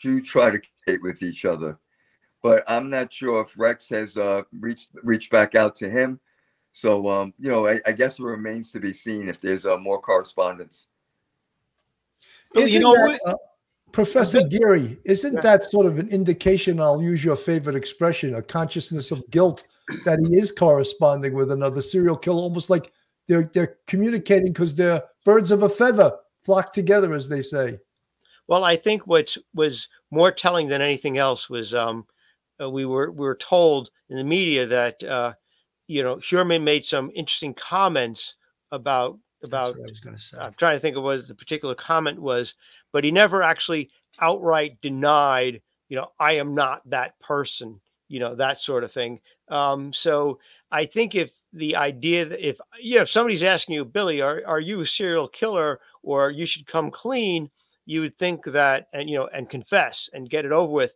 [0.00, 1.78] do try to communicate with each other.
[2.42, 6.20] But I'm not sure if Rex has uh, reached reached back out to him.
[6.76, 9.78] So um, you know, I, I guess it remains to be seen if there's uh,
[9.78, 10.88] more correspondence.
[12.54, 13.32] Well, you Isn't know that, what?
[13.32, 13.36] uh,
[13.92, 15.40] Professor Geary, isn't Yeah.
[15.40, 16.78] that sort of an indication?
[16.78, 19.62] I'll use your favorite expression, a consciousness of guilt
[20.04, 22.92] that he is corresponding with another serial killer, almost like
[23.26, 26.12] they're they're communicating because they're birds of a feather
[26.42, 27.80] flock together, as they say.
[28.48, 32.06] Well, I think what was more telling than anything else was um,
[32.60, 35.32] uh, we were we were told in the media that uh,
[35.86, 38.34] you know Sherman made some interesting comments
[38.72, 40.38] about about what I was going to say.
[40.38, 42.54] I'm trying to think of what the particular comment was,
[42.92, 48.34] but he never actually outright denied, you know, I am not that person, you know,
[48.34, 49.20] that sort of thing.
[49.48, 50.38] Um, so
[50.70, 54.42] I think if the idea that if you know if somebody's asking you, Billy, are
[54.46, 57.50] are you a serial killer or you should come clean,
[57.86, 60.92] you would think that and you know and confess and get it over with.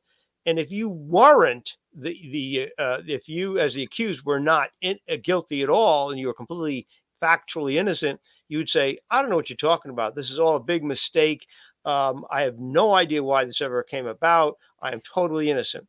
[0.47, 4.99] And if you weren't the the uh, if you as the accused were not in,
[5.11, 6.87] uh, guilty at all and you were completely
[7.23, 10.15] factually innocent, you would say, I don't know what you're talking about.
[10.15, 11.47] This is all a big mistake.
[11.85, 14.57] Um, I have no idea why this ever came about.
[14.83, 15.87] I am totally innocent.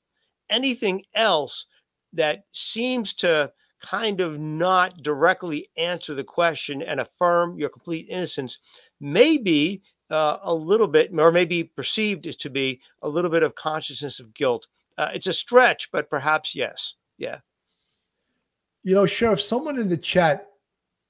[0.49, 1.65] Anything else
[2.13, 8.59] that seems to kind of not directly answer the question and affirm your complete innocence
[8.99, 9.81] may be
[10.11, 14.33] uh, a little bit, or maybe perceived to be a little bit of consciousness of
[14.33, 14.67] guilt.
[14.97, 16.93] Uh, it's a stretch, but perhaps yes.
[17.17, 17.37] Yeah.
[18.83, 20.47] You know, Sheriff, someone in the chat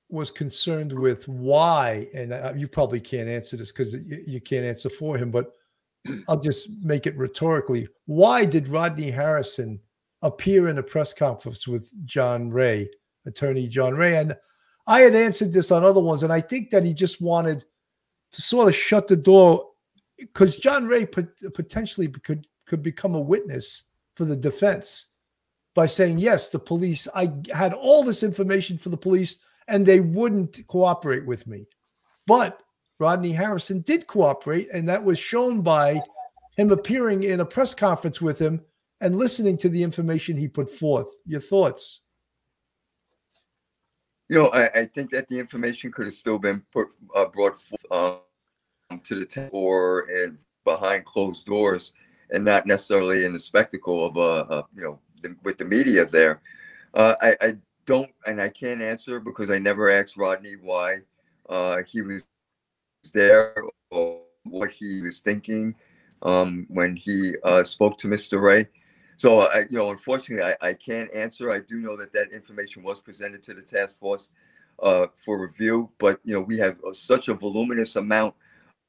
[0.10, 4.66] was concerned with why, and uh, you probably can't answer this because you, you can't
[4.66, 5.54] answer for him, but
[6.28, 7.88] I'll just make it rhetorically.
[8.06, 9.80] Why did Rodney Harrison
[10.22, 12.90] appear in a press conference with John Ray,
[13.26, 14.18] attorney John Ray?
[14.18, 14.36] And
[14.86, 17.66] I had answered this on other ones, and I think that he just wanted
[18.32, 19.68] to sort of shut the door
[20.18, 23.84] because John Ray pot- potentially could could become a witness
[24.16, 25.08] for the defense
[25.74, 30.00] by saying yes the police i had all this information for the police and they
[30.00, 31.66] wouldn't cooperate with me.
[32.28, 32.62] But
[33.00, 36.02] rodney harrison did cooperate and that was shown by
[36.56, 38.62] him appearing in a press conference with him
[39.00, 41.08] and listening to the information he put forth.
[41.26, 42.02] Your thoughts
[44.32, 47.58] You know, I, I think that the information could have still been put uh, brought
[47.62, 51.92] forth um, to the tent or in behind closed doors,
[52.30, 56.06] and not necessarily in the spectacle of uh, uh you know the, with the media
[56.06, 56.42] there.
[56.94, 61.00] Uh, I, I don't, and I can't answer because I never asked Rodney why
[61.50, 62.24] uh, he was
[63.14, 65.76] there or what he was thinking
[66.22, 68.42] um, when he uh, spoke to Mr.
[68.42, 68.70] Ray.
[69.22, 71.52] So, I, you know, unfortunately, I, I can't answer.
[71.52, 74.32] I do know that that information was presented to the task force
[74.82, 78.34] uh, for review, but you know, we have uh, such a voluminous amount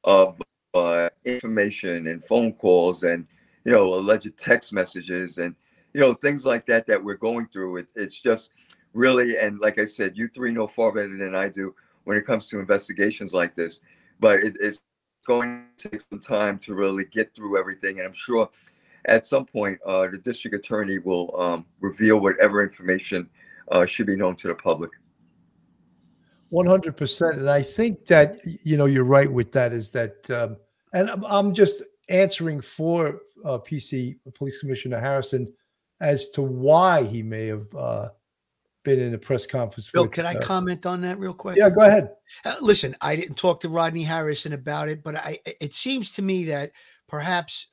[0.04, 0.40] of
[0.72, 3.26] uh, information and phone calls and
[3.66, 5.54] you know alleged text messages and
[5.92, 7.76] you know things like that that we're going through.
[7.76, 8.52] It, it's just
[8.94, 11.74] really, and like I said, you three know far better than I do
[12.04, 13.80] when it comes to investigations like this.
[14.18, 14.80] But it, it's
[15.26, 18.48] going to take some time to really get through everything, and I'm sure
[19.06, 23.28] at some point uh, the district attorney will um, reveal whatever information
[23.70, 24.90] uh, should be known to the public.
[26.52, 30.54] 100% and i think that you know you're right with that is that um,
[30.92, 35.52] and I'm, I'm just answering for uh, PC Police Commissioner Harrison
[36.00, 38.08] as to why he may have uh,
[38.84, 39.90] been in a press conference.
[39.90, 41.56] Bill, with, can I uh, comment on that real quick?
[41.56, 42.10] Yeah, go ahead.
[42.44, 46.22] Uh, listen, I didn't talk to Rodney Harrison about it, but I it seems to
[46.22, 46.72] me that
[47.08, 47.68] perhaps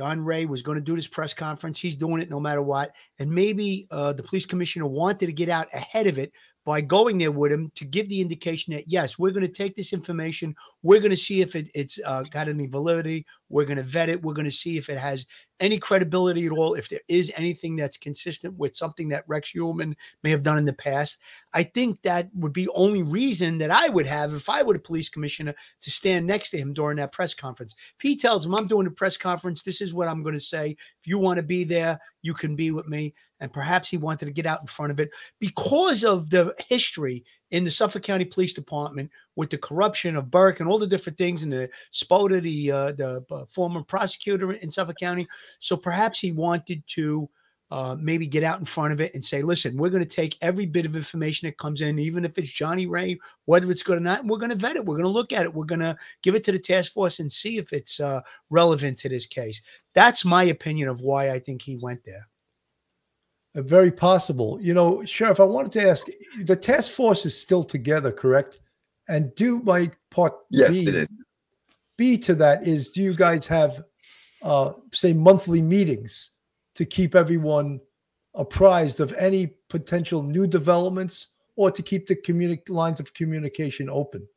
[0.00, 1.78] John Ray was going to do this press conference.
[1.78, 5.50] He's doing it no matter what, and maybe uh, the police commissioner wanted to get
[5.50, 6.32] out ahead of it
[6.64, 9.74] by going there with him to give the indication that yes, we're going to take
[9.74, 13.76] this information, we're going to see if it, it's uh, got any validity, we're going
[13.76, 15.26] to vet it, we're going to see if it has
[15.60, 19.94] any credibility at all, if there is anything that's consistent with something that Rex Heuermann
[20.22, 21.20] may have done in the past.
[21.52, 24.80] I think that would be only reason that I would have if I were the
[24.80, 27.74] police commissioner to stand next to him during that press conference.
[27.78, 30.40] If he tells him I'm doing a press conference, this is what I'm going to
[30.40, 30.70] say.
[30.70, 34.26] If you want to be there, you can be with me and perhaps he wanted
[34.26, 38.24] to get out in front of it because of the history in the Suffolk County
[38.24, 42.40] Police Department with the corruption of Burke and all the different things, and the Spota,
[42.40, 45.26] the uh, the uh, former prosecutor in Suffolk County.
[45.58, 47.28] So perhaps he wanted to.
[47.72, 50.36] Uh, maybe get out in front of it and say, listen, we're going to take
[50.42, 53.96] every bit of information that comes in, even if it's Johnny Ray, whether it's good
[53.96, 54.84] or not, we're going to vet it.
[54.84, 55.54] We're going to look at it.
[55.54, 58.98] We're going to give it to the task force and see if it's uh, relevant
[58.98, 59.62] to this case.
[59.94, 62.26] That's my opinion of why I think he went there.
[63.56, 64.58] Uh, very possible.
[64.60, 66.06] You know, Sheriff, I wanted to ask
[66.44, 68.60] the task force is still together, correct?
[69.08, 71.08] And do my part Yes, B, it is.
[71.98, 73.82] B to that is do you guys have,
[74.42, 76.30] uh, say, monthly meetings
[76.76, 77.80] to keep everyone
[78.34, 84.28] apprised of any potential new developments or to keep the communi- lines of communication open?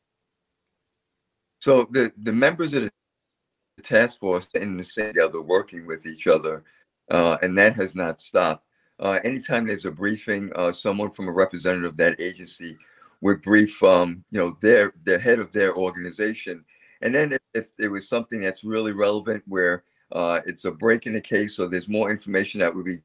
[1.61, 6.25] So the, the members of the task force in the same together working with each
[6.25, 6.63] other,
[7.11, 8.65] uh, and that has not stopped.
[8.99, 12.77] Uh, anytime there's a briefing, uh, someone from a representative of that agency
[13.21, 16.63] would brief, um, you know, their the head of their organization,
[17.01, 21.07] and then if, if there was something that's really relevant, where uh, it's a break
[21.07, 22.99] in the case, or there's more information that would be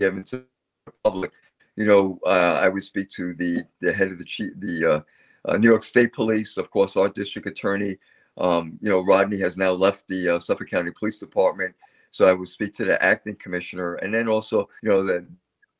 [0.00, 0.44] given to
[0.86, 1.32] the public,
[1.76, 5.04] you know, uh, I would speak to the the head of the chief, the
[5.46, 7.98] uh, uh, New York State Police, of course, our district attorney.
[8.38, 11.74] Um, you know, Rodney has now left the Suffolk County Police Department.
[12.10, 15.26] So I would speak to the acting commissioner and then also, you know, the,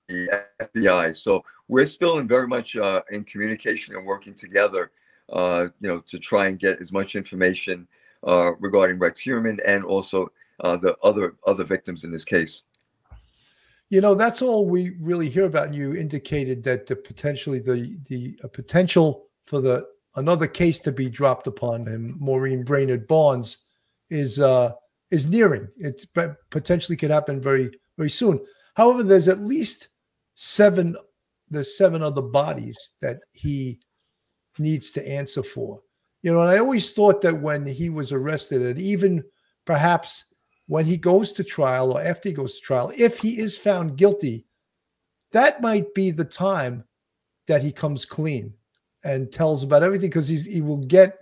[0.09, 1.17] the FBI.
[1.17, 4.91] So we're still in very much uh, in communication and working together,
[5.33, 7.87] uh, you know, to try and get as much information
[8.27, 12.65] uh, regarding Rex Heuermann and also uh, the other other victims in this case.
[13.91, 15.67] You know, that's all we really hear about.
[15.67, 21.09] And you indicated that the potentially the the potential for the another case to be
[21.09, 23.59] dropped upon him, Maureen Brainerd Barnes,
[24.11, 24.73] is uh
[25.11, 25.69] is nearing.
[25.77, 26.07] It
[26.51, 28.41] potentially could happen very very soon.
[28.75, 29.89] However, there's at least
[30.35, 30.97] seven
[31.51, 33.81] there's seven other bodies that he
[34.59, 35.81] needs to answer for.
[36.23, 39.25] You know, and I always thought that when he was arrested, and even
[39.65, 40.25] perhaps
[40.67, 43.97] when he goes to trial or after he goes to trial, if he is found
[43.97, 44.47] guilty,
[45.33, 46.85] that might be the time
[47.47, 48.53] that he comes clean
[49.05, 51.19] and tells about everything because he will get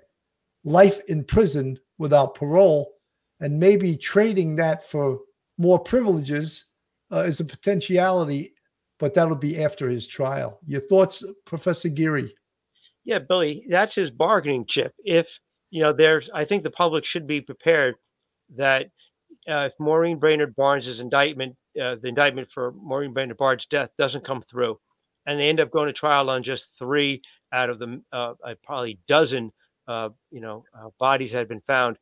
[0.64, 2.95] life in prison without parole
[3.41, 5.20] and maybe trading that for
[5.59, 6.66] more privileges
[7.12, 8.55] uh, is a potentiality,
[8.99, 10.61] but that'll be after his trial.
[10.66, 12.34] Your thoughts, Professor Geary?
[13.05, 14.93] Yeah, Billy, that's his bargaining chip.
[14.99, 15.39] If
[15.70, 17.97] you know, there's, I think the public should be prepared
[18.57, 18.87] that
[19.49, 24.24] uh, if Maureen Brainerd Barnes' indictment, uh, the indictment for Maureen Brainerd Barnes' death doesn't
[24.24, 24.78] come through,
[25.26, 27.22] and they end up going to trial on just three
[27.53, 28.34] out of the uh,
[28.64, 29.53] probably dozen,
[29.89, 31.97] uh, you know, uh, bodies that have been found,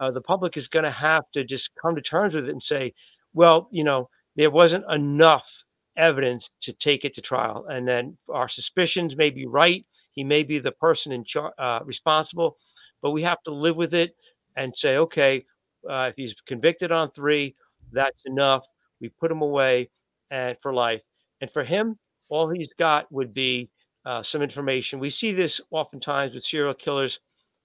[0.00, 2.62] uh, the public is going to have to just come to terms with it and
[2.62, 2.92] say,
[3.34, 5.62] well, you know, there wasn't enough
[5.96, 9.84] evidence to take it to trial, and then our suspicions may be right.
[10.12, 12.56] He may be the person in charge, uh, responsible,
[13.02, 14.16] but we have to live with it
[14.56, 15.44] and say, okay,
[15.88, 17.54] uh, if he's convicted on three,
[17.92, 18.64] that's enough.
[19.00, 19.90] We put him away
[20.30, 21.02] and for life.
[21.40, 21.98] And for him,
[22.28, 23.70] all he's got would be
[24.04, 24.98] uh, some information.
[24.98, 27.18] We see this oftentimes with serial killers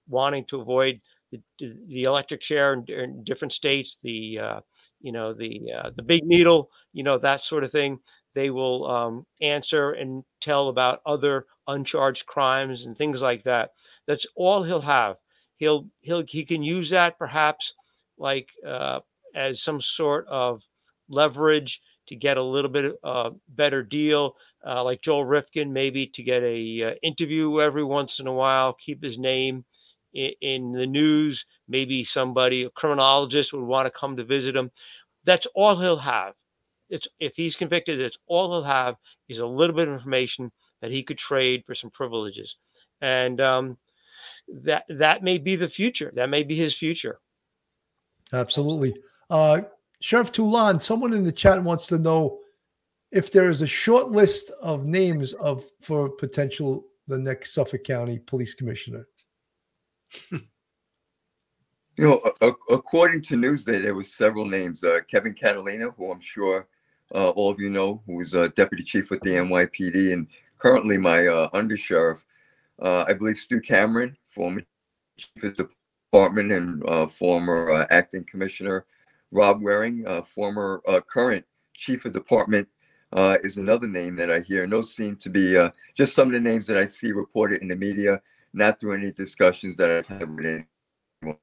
[0.08, 1.00] wanting to avoid
[1.30, 1.40] the,
[1.88, 4.60] the electric chair in, in, different states, the uh,
[5.00, 7.98] you know the uh, the big needle, you know that sort of thing.
[8.34, 13.70] They will um, answer and tell about other uncharged crimes and things like that.
[14.06, 15.16] That's all he'll have.
[15.56, 17.72] He'll he'll he can use that perhaps
[18.18, 19.00] like uh,
[19.34, 20.62] as some sort of
[21.08, 26.22] leverage to get a little bit uh, better deal, uh, like Joel Rifkin, maybe to
[26.22, 29.64] get a uh, interview every once in a while, keep his name
[30.40, 31.44] in, the news.
[31.68, 34.70] Maybe somebody, a criminologist, would want to come to visit him.
[35.24, 36.34] That's all he'll have.
[36.88, 38.96] It's if he's convicted, that's all he'll have
[39.28, 42.56] is a little bit of information that he could trade for some privileges,
[43.00, 43.76] and um,
[44.62, 46.12] that that may be the future.
[46.14, 47.18] That may be his future.
[48.32, 48.94] Absolutely.
[49.28, 49.62] Uh,
[50.00, 52.38] Sheriff Toulon, someone in the chat wants to know
[53.10, 58.18] if there is a short list of names of for potential the next Suffolk County
[58.18, 59.06] Police Commissioner.
[61.98, 64.84] You know, a- according to Newsday, there were several names.
[64.84, 66.68] Uh, Kevin Catalina, who I'm sure
[67.14, 70.26] uh, all of you know, who's uh, deputy chief with the NYPD and
[70.58, 72.18] currently my uh, undersheriff.
[72.80, 74.62] Uh, I believe Stu Cameron, former
[75.16, 75.68] chief of the
[76.12, 78.84] department and uh, former uh, acting commissioner.
[79.30, 81.44] Rob Waring, former current
[81.74, 82.68] chief of department,
[83.42, 84.62] is another name that I hear.
[84.64, 87.68] And those seem to be just some of the names that I see reported in
[87.68, 88.20] the media,
[88.56, 91.34] not through any discussions that I've had with any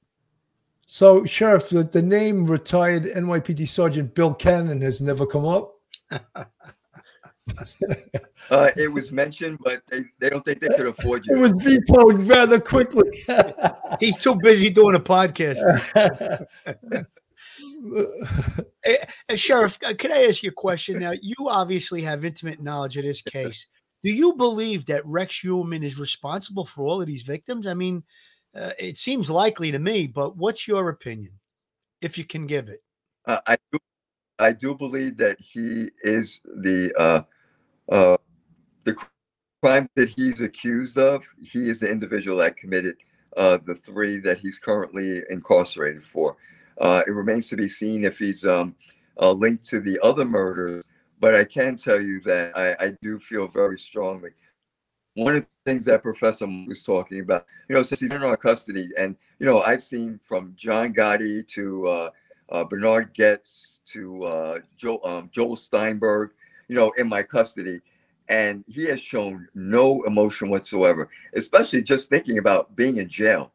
[0.88, 5.76] So, Sheriff, the, the name retired NYPD Sergeant Bill Cannon has never come up.
[8.49, 11.34] Uh, it was mentioned, but they, they don't think they could afford you.
[11.34, 11.41] It you.
[11.41, 13.09] was vetoed rather quickly.
[13.99, 15.57] He's too busy doing a podcast.
[19.30, 20.99] And Sheriff, uh, can I ask you a question?
[20.99, 23.68] Now, you obviously have intimate knowledge of this case.
[24.03, 27.65] Do you believe that Rex Heuermann is responsible for all of these victims?
[27.65, 28.03] I mean,
[28.53, 31.39] uh, it seems likely to me, but what's your opinion,
[32.01, 32.81] if you can give it?
[33.25, 33.79] Uh, I do,
[34.39, 37.21] I do believe that he is the uh,
[37.89, 38.17] uh,
[38.83, 38.95] the
[39.61, 41.23] crime that he's accused of.
[41.41, 42.97] He is the individual that committed
[43.37, 46.35] uh, the three that he's currently incarcerated for.
[46.79, 48.75] Uh, it remains to be seen if he's um,
[49.17, 50.83] linked to the other murders.
[51.24, 54.32] But I can tell you that I, I do feel very strongly.
[55.13, 58.36] One of the things that Professor was talking about, you know, since he's in our
[58.36, 62.09] custody, and you know, I've seen from John Gotti to uh,
[62.51, 66.32] uh, Bernhard Goetz to uh, Joe, um, Joel Steinberg,
[66.67, 67.80] you know, in my custody.
[68.28, 73.53] And he has shown no emotion whatsoever, especially just thinking about being in jail.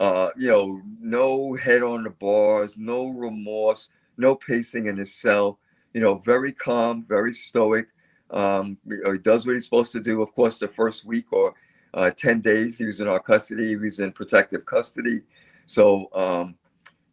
[0.00, 5.60] Uh, you know, no head on the bars, no remorse, no pacing in his cell.
[5.94, 7.88] You know, very calm, very stoic.
[8.30, 10.22] Um, know, he does what he's supposed to do.
[10.22, 11.54] Of course, the first week or
[11.94, 15.22] uh, 10 days he was in our custody, he was in protective custody.
[15.66, 16.54] So, um,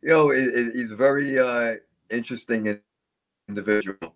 [0.02, 1.76] you know, it, it, he's a very uh,
[2.10, 2.80] interesting
[3.48, 4.16] individual.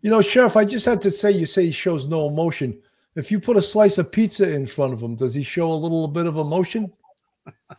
[0.00, 2.80] You know, Sheriff, I just had to say, you say he shows no emotion.
[3.16, 5.74] If you put a slice of pizza in front of him, does he show a
[5.74, 6.92] little bit of emotion?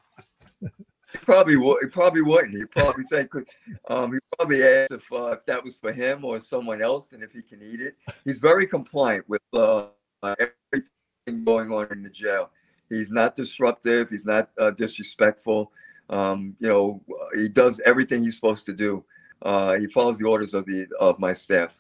[1.12, 1.78] He probably would.
[1.82, 2.56] He probably wouldn't.
[2.56, 3.48] He probably say, "Could."
[3.88, 7.24] Um, he probably asked if uh, if that was for him or someone else, and
[7.24, 7.96] if he can eat it.
[8.26, 9.88] He's very compliant with uh,
[10.22, 12.52] uh, everything going on in the jail.
[12.90, 14.10] He's not disruptive.
[14.10, 15.72] He's not uh, disrespectful.
[16.10, 17.02] Um, you know,
[17.36, 19.04] he does everything he's supposed to do.
[19.42, 21.79] Uh, he follows the orders of the of my staff.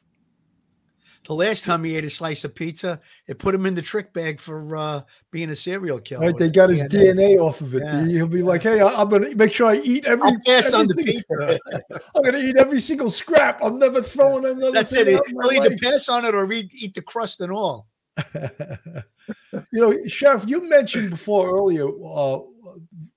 [1.27, 4.13] The last time he ate a slice of pizza, it put him in the trick
[4.13, 5.01] bag for uh,
[5.31, 6.27] being a serial killer.
[6.27, 7.83] Right, they got his Yeah, DNA off of it.
[7.83, 8.05] Yeah.
[8.07, 10.27] He'll be like, "Hey, I- I'm gonna make sure I eat every.
[10.27, 11.59] I'll pass on the pizza.
[12.15, 13.59] I'm gonna eat every single scrap.
[13.61, 14.71] I'm never throwing another.
[14.71, 15.07] That's it.
[15.09, 17.51] out in my He'll either life." pass on it or eat, eat the crust and
[17.51, 17.87] all.
[18.33, 22.39] you know, Sheriff, you mentioned before earlier, uh,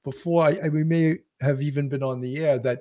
[0.05, 2.81] before I, I- we may have even been on the air, that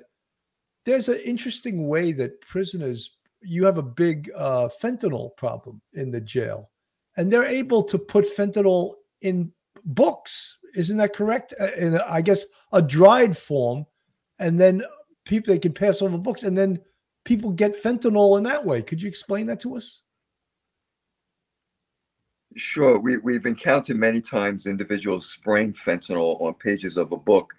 [0.84, 6.20] there's an interesting way that prisoners, you have a big uh, fentanyl problem in the
[6.20, 6.70] jail,
[7.16, 9.52] and they're able to put fentanyl in
[9.84, 10.58] books.
[10.74, 11.54] Isn't that correct?
[11.60, 13.86] Uh, In, I guess, a dried form,
[14.38, 14.82] and then
[15.24, 16.80] people they can pass over books, and then
[17.24, 18.82] people get fentanyl in that way.
[18.82, 20.02] Could you explain that to us?
[22.56, 27.54] Sure, we, we've encountered many times individuals spraying fentanyl on pages of a book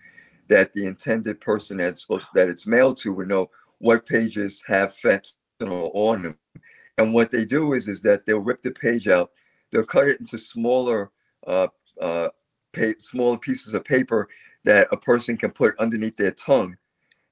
[0.49, 4.93] that the intended person that's supposed that it's mailed to would know what pages have
[4.93, 6.37] fentanyl on them.
[6.97, 9.31] And what they do is is that they'll rip the page out,
[9.71, 11.11] they'll cut it into smaller
[11.47, 11.67] uh,
[12.01, 12.29] uh,
[12.73, 14.29] pa- smaller pieces of paper
[14.63, 16.77] that a person can put underneath their tongue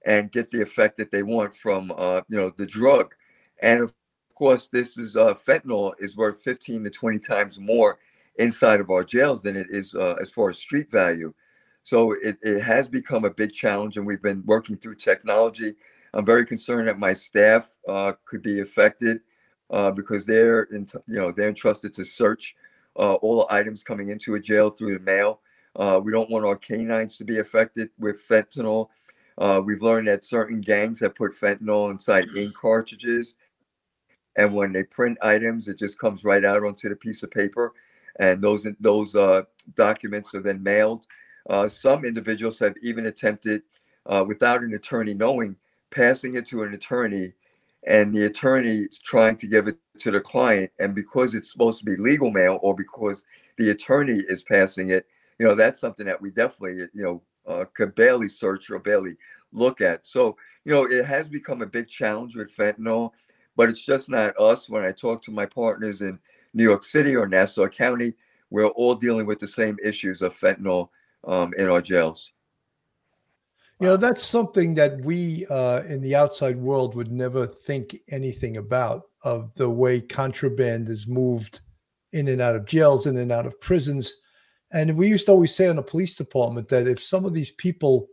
[0.06, 3.14] and get the effect that they want from uh, you know the drug.
[3.62, 3.94] And of
[4.36, 8.00] course, this is uh, fentanyl is worth 15 to 20 times more
[8.38, 11.34] inside of our jails than it is uh, as far as street value.
[11.84, 15.76] So it, it has become a big challenge, and we've been working through technology.
[16.14, 19.22] I'm very concerned that my staff uh, could be affected
[19.70, 22.56] uh, because they're in, you know they're entrusted to search
[22.98, 25.40] uh, all the items coming into a jail through the mail.
[25.76, 28.90] Uh, we don't want our canines to be affected with fentanyl.
[29.38, 33.36] Uh, we've learned that certain gangs have put fentanyl inside ink cartridges
[34.36, 37.74] and when they print items, it just comes right out onto the piece of paper,
[38.20, 39.44] and those those uh,
[39.76, 41.06] documents are then mailed.
[41.68, 43.64] Some individuals have even attempted,
[44.26, 45.58] without an attorney knowing,
[45.92, 47.34] passing it to an attorney,
[47.86, 51.80] and the attorney is trying to give it to the client, and because it's supposed
[51.80, 53.26] to be legal mail, or because
[53.58, 55.06] the attorney is passing it,
[55.40, 59.16] you know, that's something that we definitely, you know, uh, could barely search or barely
[59.52, 60.06] look at.
[60.06, 63.12] So, you know, it has become a big challenge with fentanyl,
[63.56, 64.70] but it's just not us.
[64.70, 66.20] When I talk to my partners in
[66.54, 68.14] New York City or Nassau County,
[68.50, 70.90] we're all dealing with the same issues of fentanyl
[71.26, 72.32] um, in our jails.
[73.82, 78.58] You know, that's something that we uh, in the outside world would never think anything
[78.58, 81.62] about of the way contraband is moved
[82.12, 84.14] in and out of jails, in and out of prisons.
[84.72, 87.54] And we used to always say in the police department that if some of these
[87.54, 88.08] people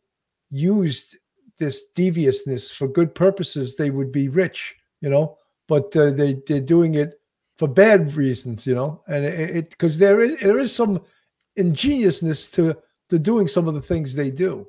[0.51, 1.19] used
[1.59, 6.61] this deviousness for good purposes, they would be rich, you know, but uh, they, they're
[6.61, 7.21] doing it
[7.59, 11.03] for bad reasons, you know, and it because there is there is some
[11.57, 12.75] ingeniousness to
[13.11, 14.66] to doing some of the things they do.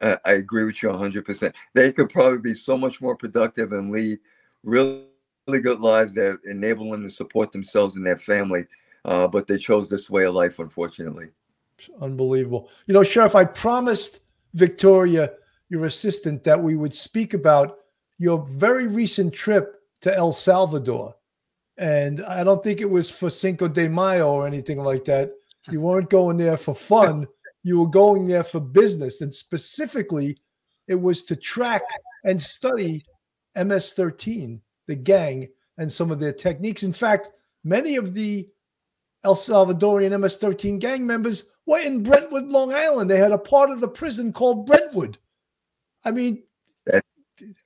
[0.00, 1.52] I agree with you 100%.
[1.74, 4.18] They could probably be so much more productive and lead
[4.62, 5.04] really,
[5.46, 8.64] really good lives that enable them to support themselves and their family.
[9.04, 11.28] Uh, but they chose this way of life, unfortunately.
[12.00, 12.68] Unbelievable.
[12.86, 14.20] You know, Sheriff, I promised
[14.54, 15.32] Victoria,
[15.68, 17.78] your assistant, that we would speak about
[18.18, 21.14] your very recent trip to El Salvador.
[21.78, 25.32] And I don't think it was for Cinco de Mayo or anything like that.
[25.70, 27.26] You weren't going there for fun
[27.62, 29.20] you were going there for business.
[29.20, 30.38] And specifically,
[30.88, 31.82] it was to track
[32.24, 33.04] and study
[33.56, 35.48] MS 13, the gang,
[35.78, 36.82] and some of their techniques.
[36.82, 37.30] In fact,
[37.64, 38.48] many of the
[39.24, 43.10] El Salvadorian MS 13 gang members were in Brentwood, Long Island.
[43.10, 45.18] They had a part of the prison called Brentwood.
[46.04, 46.42] I mean,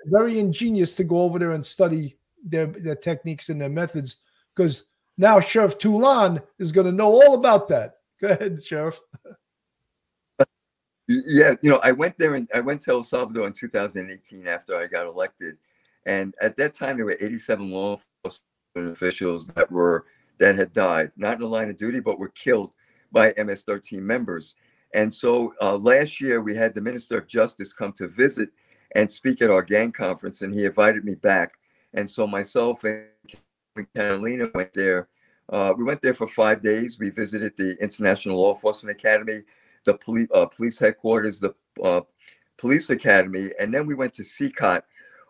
[0.07, 4.17] very ingenious to go over there and study their, their techniques and their methods
[4.55, 4.87] because
[5.17, 7.97] now Sheriff Toulon is going to know all about that.
[8.21, 9.01] Go ahead, Sheriff.
[11.07, 14.77] Yeah, you know, I went there and I went to El Salvador in 2018 after
[14.77, 15.59] I got elected,
[16.07, 20.07] and at that time there were 87 law enforcement officials that were
[20.39, 22.73] that had died, not in the line of duty, but were killed
[23.13, 24.57] by MS-13 members.
[24.95, 28.49] And so uh, last year we had the Minister of Justice come to visit
[28.95, 31.53] and speak at our gang conference, and he invited me back.
[31.93, 33.07] And so myself and
[33.95, 35.09] Catalina went there.
[35.49, 36.99] Uh, we went there for five days.
[36.99, 39.43] We visited the International Law Enforcement Academy
[39.85, 42.01] the police uh, police headquarters, the uh,
[42.57, 44.83] police academy, and then we went to CECOT,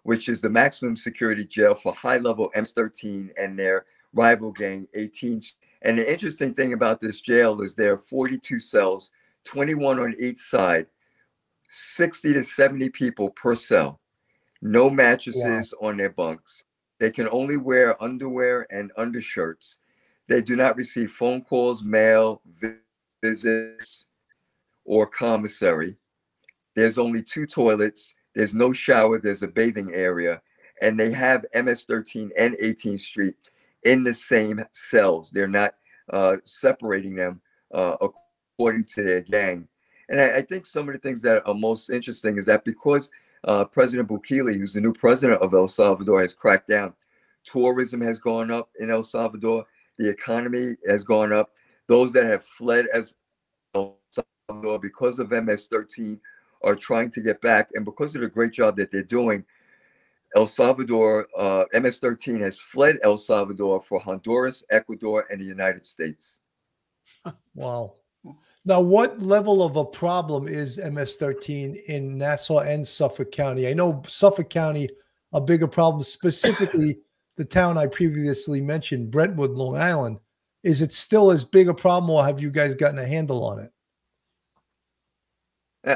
[0.02, 5.40] which is the maximum security jail for high level M13 and their rival gang 18.
[5.82, 9.10] And the interesting thing about this jail is there are 42 cells,
[9.44, 10.86] 21 on each side,
[11.70, 14.00] 60 to 70 people per cell,
[14.62, 16.64] no mattresses on their bunks.
[16.98, 19.78] They can only wear underwear and undershirts.
[20.28, 22.40] They do not receive phone calls, mail,
[23.22, 24.06] visits,
[24.84, 25.96] or commissary.
[26.74, 28.14] There's only two toilets.
[28.34, 29.18] There's no shower.
[29.18, 30.42] There's a bathing area.
[30.82, 33.36] And they have MS 13 and 18th Street
[33.84, 35.30] in the same cells.
[35.30, 35.74] They're not
[36.10, 37.40] uh, separating them
[37.72, 39.68] uh, according to their gang.
[40.08, 43.08] And I, I, think some of the things that are most interesting is that because
[43.44, 46.92] uh, President Bukele, who's the new president of El Salvador, has cracked down,
[47.44, 49.64] tourism has gone up in El Salvador,
[49.98, 51.52] the economy has gone up.
[51.86, 53.16] Those that have fled as
[53.74, 53.98] El
[54.48, 56.20] because of MS-13
[56.62, 59.44] are trying to get back, and because of the great job that they're doing,
[60.36, 66.40] El Salvador, uh, MS-13 has fled El Salvador for Honduras, Ecuador, and the United States.
[67.56, 67.94] Wow.
[68.64, 73.68] Now, what level of a problem is MS-13 in Nassau and Suffolk County?
[73.68, 74.88] I know Suffolk County
[75.32, 76.98] a bigger problem, specifically
[77.36, 80.18] the town I previously mentioned, Brentwood, Long Island.
[80.64, 83.60] Is it still as big a problem, or have you guys gotten a handle on
[83.60, 83.70] it?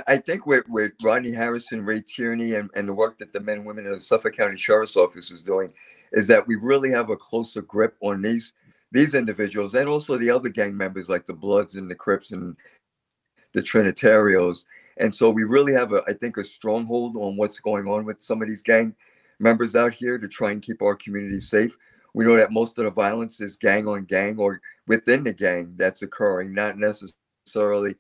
[0.07, 3.59] I think with, with Rodney Harrison, Ray Tierney, and, and the work that the men
[3.59, 5.73] and women in the Suffolk County Sheriff's Office is doing,
[6.13, 8.53] is that we really have a closer grip on these
[8.91, 12.57] these individuals and also the other gang members like the Bloods and the Crips and
[13.53, 14.65] the Trinitarios.
[14.97, 18.23] And so we really have a, I think, a stronghold on what's going on with
[18.23, 18.95] some of these gang
[19.39, 21.77] members out here to try and keep our community safe.
[22.15, 25.75] We know that most of the violence is gang on gang or within the gang
[25.77, 27.95] that's occurring, not necessarily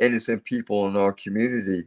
[0.00, 1.84] innocent people in our community.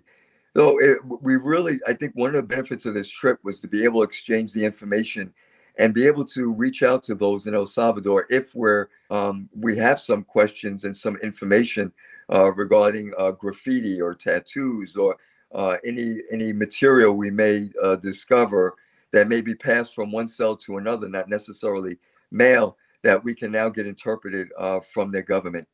[0.54, 3.68] Though it, we really, I think one of the benefits of this trip was to
[3.68, 5.34] be able to exchange the information
[5.78, 9.78] and be able to reach out to those in El Salvador if we're um, we
[9.78, 11.92] have some questions and some information
[12.34, 15.16] uh, regarding uh, graffiti or tattoos or
[15.54, 18.76] uh, any any material we may uh, discover
[19.12, 21.98] that may be passed from one cell to another, not necessarily
[22.32, 25.68] mail, that we can now get interpreted uh, from their government.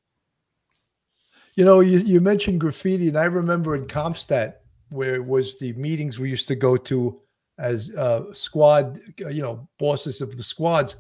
[1.56, 4.56] You know, you, you mentioned graffiti, and I remember in CompStat
[4.89, 7.20] where it was the meetings we used to go to
[7.60, 10.95] as uh, squad, you know, bosses of the squads.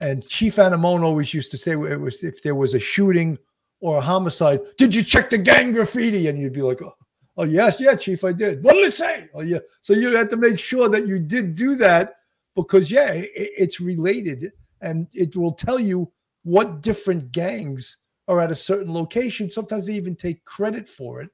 [0.00, 3.38] And Chief Anemone always used to say it was if there was a shooting
[3.80, 6.28] or a homicide, did you check the gang graffiti?
[6.28, 6.94] And you'd be like, oh,
[7.36, 8.62] Oh yes, yeah, chief, I did.
[8.62, 9.28] What did it say?
[9.34, 9.58] Oh yeah.
[9.80, 12.16] So you had to make sure that you did do that
[12.54, 16.12] because yeah, it, it's related and it will tell you
[16.44, 17.96] what different gangs
[18.28, 19.50] are at a certain location.
[19.50, 21.30] Sometimes they even take credit for it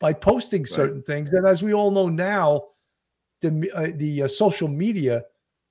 [0.00, 1.06] by posting certain right.
[1.06, 1.30] things.
[1.30, 2.62] And as we all know now,
[3.40, 5.24] the uh, the uh, social media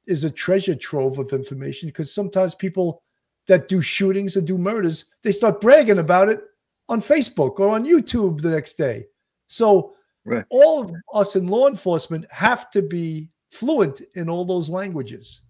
[0.07, 3.01] is a treasure trove of information because sometimes people
[3.47, 6.41] that do shootings and do murders they start bragging about it
[6.89, 9.05] on Facebook or on YouTube the next day.
[9.47, 9.93] So
[10.26, 10.45] right.
[10.49, 15.41] all of us in law enforcement have to be fluent in all those languages.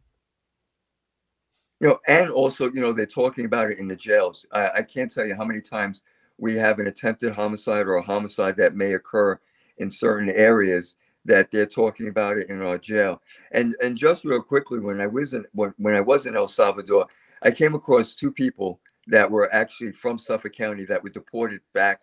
[1.82, 4.46] You know, and also, you know, they're talking about it in the jails.
[4.54, 6.04] I, I can't tell you how many times
[6.38, 9.40] we have an attempted homicide or a homicide that may occur
[9.78, 13.20] in certain areas that they're talking about it in our jail.
[13.52, 16.48] And and just real quickly, when I was in when, when I was in El
[16.48, 17.08] Salvador,
[17.42, 22.02] I came across two people that were actually from Suffolk County that were deported back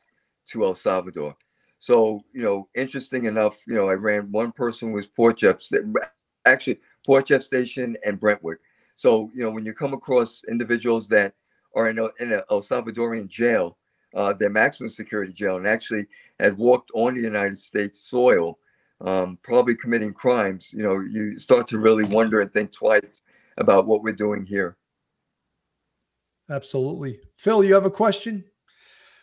[0.49, 1.37] to El Salvador.
[1.79, 5.61] So you know, interesting enough, you know, I ran one person was Port Jeff,
[6.45, 8.59] actually Port Jeff Station and Brentwood.
[8.99, 11.33] So you know, when you come across individuals that
[11.75, 13.79] are in a, in a El Salvadorian jail,
[14.15, 16.07] uh, their maximum security jail, and actually
[16.41, 18.59] had walked on the United States soil
[19.01, 23.23] um, probably committing crimes, you know, you start to really wonder and think twice
[23.57, 24.77] about what we're doing here.
[26.51, 27.21] Absolutely.
[27.37, 28.45] Phil, you have a question?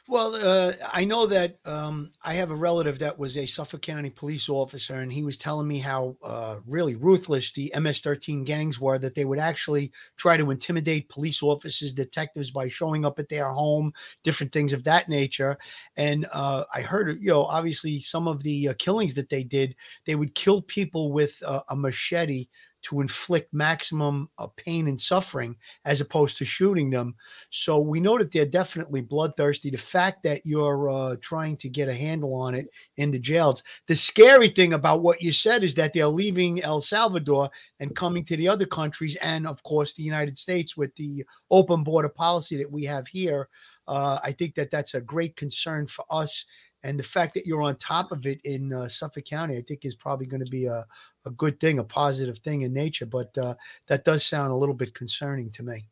[0.08, 4.12] Well, uh, I know that um, I have a relative that was a Suffolk County
[4.12, 8.80] police officer, and he was telling me how uh, really ruthless the MS 13 gangs
[8.80, 13.30] were, that they would actually try to intimidate police officers, detectives by showing up at
[13.30, 13.94] their home,
[14.24, 15.58] different things of that nature.
[15.98, 19.76] And uh, I heard, you know, obviously some of the uh, killings that they did,
[20.06, 22.46] they would kill people with a machete
[22.86, 25.56] to inflict maximum uh, pain and suffering
[25.86, 27.16] as opposed to shooting them.
[27.50, 29.72] So we know that they're definitely bloodthirsty.
[29.72, 32.68] The fact that you're uh, trying to get a handle on it
[32.98, 33.64] in the jails.
[33.88, 38.24] The scary thing about what you said is that they're leaving El Salvador and coming
[38.26, 42.58] to the other countries, and of course the United States with the open border policy
[42.58, 43.50] that we have here.
[43.88, 46.46] Uh, I think that that's a great concern for us
[46.86, 49.86] and the fact that you're on top of it in uh, Suffolk County, I think,
[49.86, 50.86] is probably going to be a,
[51.26, 53.08] a good thing, a positive thing in nature.
[53.08, 53.56] But uh,
[53.88, 55.88] that does sound a little bit concerning to me.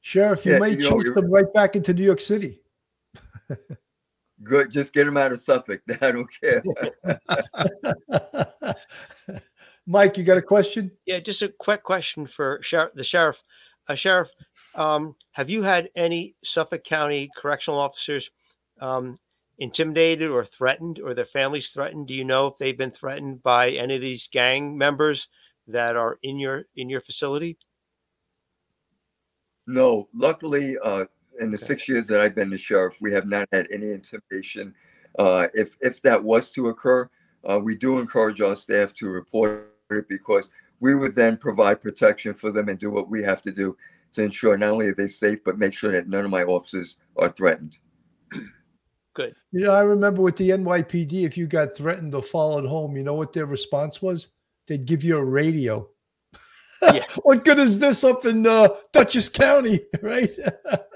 [0.00, 2.62] Sheriff, you yeah, may you chase them right back into New York City.
[4.42, 5.82] Good, just get them out of Suffolk.
[6.00, 6.62] I don't care.
[9.86, 10.90] Mike, you got a question?
[11.04, 13.36] Yeah, just a quick question for sheriff, the sheriff.
[13.86, 14.30] Uh, sheriff,
[14.74, 18.30] um, have you had any Suffolk County correctional officers
[18.80, 19.18] um,
[19.58, 22.08] intimidated or threatened or their families threatened?
[22.08, 25.28] Do you know if they've been threatened by any of these gang members
[25.68, 27.58] that are in your in your facility?
[29.66, 31.06] No, luckily, uh,
[31.40, 31.66] in the okay.
[31.66, 34.74] six years that I've been the sheriff, we have not had any intimidation.
[35.18, 37.08] Uh, if if that was to occur,
[37.48, 40.50] uh, we do encourage our staff to report it because
[40.80, 43.76] we would then provide protection for them and do what we have to do
[44.12, 46.96] to ensure not only are they safe, but make sure that none of my officers
[47.16, 47.78] are threatened.
[49.16, 49.34] Good.
[49.50, 53.02] You know, I remember with the NYPD, if you got threatened or followed home, you
[53.02, 54.28] know what their response was?
[54.68, 55.88] They'd give you a radio.
[56.82, 57.06] Yeah.
[57.22, 60.30] what good is this up in uh, Dutchess County, right?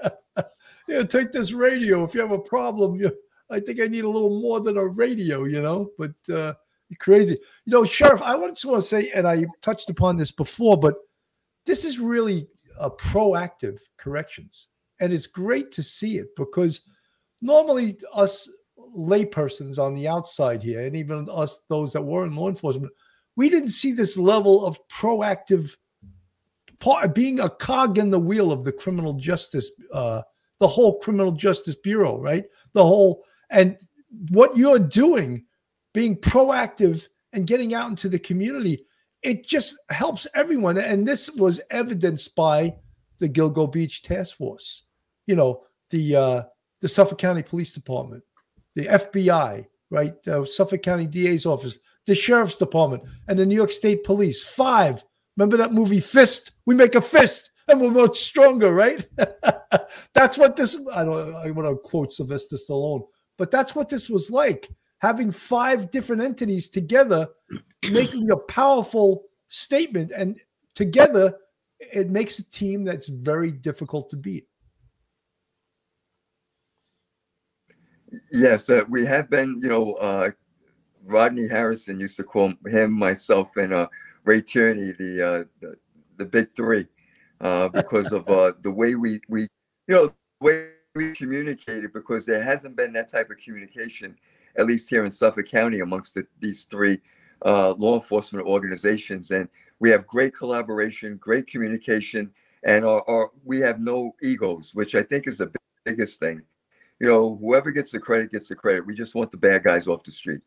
[0.87, 2.03] yeah, take this radio.
[2.03, 3.11] If you have a problem, you,
[3.49, 5.89] I think I need a little more than a radio, you know.
[5.97, 6.53] But uh,
[6.99, 8.21] crazy, you know, Sheriff.
[8.21, 10.93] I want to say, and I touched upon this before, but
[11.65, 12.47] this is really
[12.79, 14.67] a proactive corrections,
[14.99, 16.81] and it's great to see it because
[17.41, 18.49] normally us
[18.97, 22.91] laypersons on the outside here, and even us those that were in law enforcement,
[23.35, 25.75] we didn't see this level of proactive
[26.79, 30.21] part, being a cog in the wheel of the criminal justice, uh,
[30.59, 32.45] the whole criminal justice bureau, right?
[32.73, 33.77] The whole and
[34.29, 35.45] what you're doing,
[35.93, 38.85] being proactive and getting out into the community,
[39.21, 40.77] it just helps everyone.
[40.77, 42.75] And this was evidenced by
[43.19, 44.83] the Gilgo Beach Task Force.
[45.27, 46.43] You know, the uh,
[46.81, 48.23] the Suffolk County Police Department,
[48.75, 50.27] the FBI, right?
[50.27, 54.41] Uh, Suffolk County DA's office, the Sheriff's Department, and the New York State Police.
[54.41, 55.03] Five.
[55.37, 56.51] Remember that movie Fist?
[56.65, 59.07] We make a fist and we're much stronger, right?
[60.13, 60.77] that's what this.
[60.93, 61.35] I don't.
[61.35, 63.07] I want to quote Sylvester Stallone,
[63.37, 64.69] but that's what this was like.
[64.99, 67.27] Having five different entities together,
[67.91, 70.39] making a powerful statement, and
[70.75, 71.35] together,
[71.79, 74.47] it makes a team that's very difficult to beat.
[78.31, 80.31] Yes, uh, we have been, you know, uh,
[81.05, 83.87] Rodney Harrison used to call him, myself, and uh,
[84.23, 85.75] Ray Tierney the, uh, the,
[86.17, 86.87] the big three,
[87.39, 89.41] uh, because of uh, the way we we
[89.87, 91.93] you know the way we communicated.
[91.93, 94.15] Because there hasn't been that type of communication
[94.57, 96.99] at least here in Suffolk County, amongst the, these three
[97.43, 99.31] law enforcement organizations.
[99.31, 99.47] And
[99.79, 102.31] we have great collaboration, great communication,
[102.63, 105.51] and our, our, we have no egos, which I think is the
[105.85, 106.43] biggest thing.
[107.01, 108.85] You know, whoever gets the credit gets the credit.
[108.85, 110.41] We just want the bad guys off the street.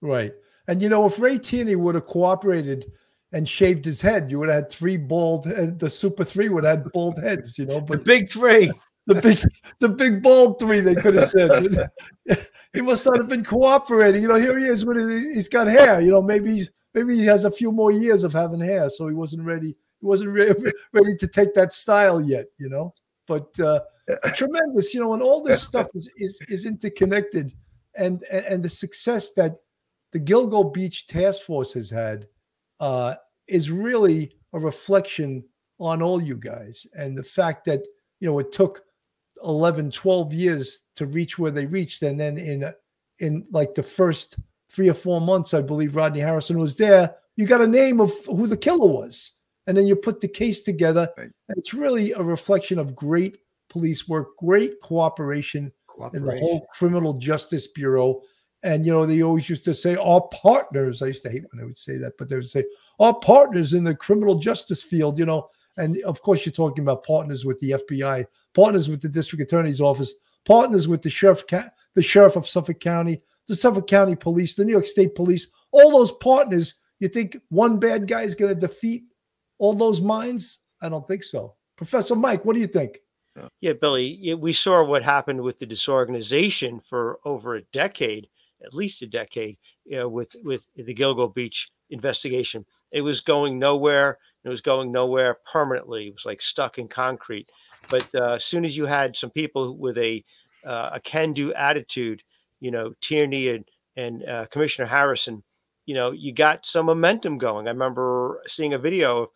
[0.00, 0.32] Right.
[0.68, 2.90] And you know, if Ray Tierney would have cooperated
[3.32, 6.64] and shaved his head, you would have had three bald, and the Super Three would
[6.64, 7.58] have had bald heads.
[7.58, 8.72] You know, The but big three.
[9.06, 9.38] the big,
[9.80, 11.90] the big bald three, they could have said.
[12.72, 14.22] he must not have been cooperating.
[14.22, 16.00] You know, here he is with his, he's got hair.
[16.00, 19.08] You know, maybe he's maybe he has a few more years of having hair, so
[19.08, 19.76] he wasn't ready.
[20.00, 22.46] He wasn't re- ready to take that style yet.
[22.56, 22.94] You know,
[23.28, 23.80] but uh,
[24.34, 24.94] tremendous.
[24.94, 27.52] You know, and all this stuff is is, is interconnected,
[27.94, 29.56] and, and the success that
[30.12, 32.26] the Gilgo Beach Task Force has had
[32.80, 33.14] uh,
[33.48, 35.44] is really a reflection
[35.78, 37.82] on all you guys, and the fact that
[38.20, 38.82] you know it took
[39.44, 42.02] 11 12 years to reach where they reached.
[42.02, 42.72] And then in
[43.18, 44.38] in like the first
[44.70, 48.12] three or four months i believe rodney harrison was there you got a name of
[48.26, 49.32] who the killer was.
[49.66, 51.08] And then you put the case together.
[51.16, 51.30] Right.
[51.50, 53.38] it's really a reflection of great
[53.68, 55.72] police work great cooperation
[56.12, 58.20] in the whole criminal justice bureau.
[58.62, 61.60] And you know they always used to say our partners i used to hate when
[61.60, 62.64] they would say that but they would say
[62.98, 65.48] our partners in the criminal justice field you know?
[65.76, 69.80] And of course you're talking about partners with the fbi partners with the district attorney's
[69.80, 70.14] office
[70.46, 71.44] partners with the sheriff
[71.94, 75.92] the sheriff of suffolk county the suffolk county police the new york state police all
[75.92, 79.04] those partners you think one bad guy is going to defeat
[79.58, 80.60] all those minds?
[80.80, 81.54] I don't think so.
[81.76, 83.00] Professor mike what do you think
[83.60, 88.28] Yeah, Billy, we saw what happened with the disorganization for over a decade,
[88.64, 92.64] at least a decade, you know, with with the Gilgo Beach investigation.
[92.92, 94.18] It was going nowhere.
[94.44, 96.06] It was going nowhere permanently.
[96.06, 97.50] It was like stuck in concrete.
[97.90, 100.24] But uh, as soon as you had some people with a
[100.64, 102.22] uh, a can-do attitude,
[102.60, 103.64] you know, Tierney and
[103.96, 105.42] and uh, Commissioner Harrison,
[105.86, 107.66] you know, you got some momentum going.
[107.66, 109.30] I remember seeing a video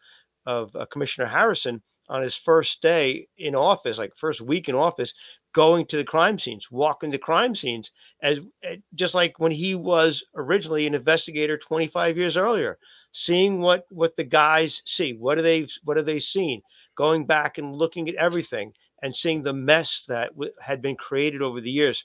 [0.46, 5.14] of uh, Commissioner Harrison on his first day in office, like first week in office,
[5.54, 7.90] going to the crime scenes, walking the crime scenes,
[8.22, 12.78] as eh, just like when he was originally an investigator 25 years earlier,
[13.12, 16.61] seeing what what the guys see, what are they what are they seen,
[16.96, 21.42] going back and looking at everything and seeing the mess that w- had been created
[21.42, 22.04] over the years,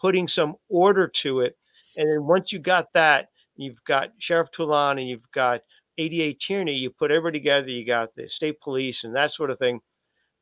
[0.00, 1.56] putting some order to it,
[1.96, 5.62] and then once you got that, you've got Sheriff Toulon and you've got
[5.98, 9.58] 88 Tierney, you put everybody together, you got the state police and that sort of
[9.58, 9.80] thing.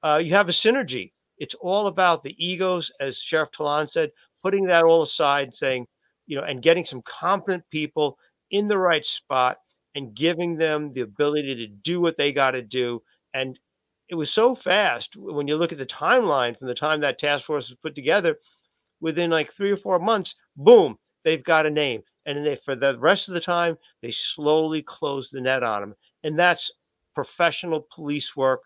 [0.02, 1.12] Uh, you have a synergy.
[1.38, 4.10] It's all about the egos, as Sheriff Toulon said,
[4.42, 5.86] putting that all aside, and saying,
[6.26, 8.18] you know, and getting some competent people
[8.50, 9.58] in the right spot
[9.94, 13.02] and giving them the ability to do what they got to do.
[13.32, 13.58] And
[14.08, 17.46] it was so fast when you look at the timeline from the time that task
[17.46, 18.38] force was put together,
[19.00, 22.02] within like three or four months, boom, they've got a name.
[22.26, 25.80] And then they, for the rest of the time, they slowly close the net on
[25.80, 25.94] them.
[26.22, 26.70] And that's
[27.14, 28.62] professional police work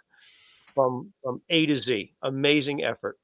[0.74, 2.12] from from A to Z.
[2.22, 3.18] Amazing effort.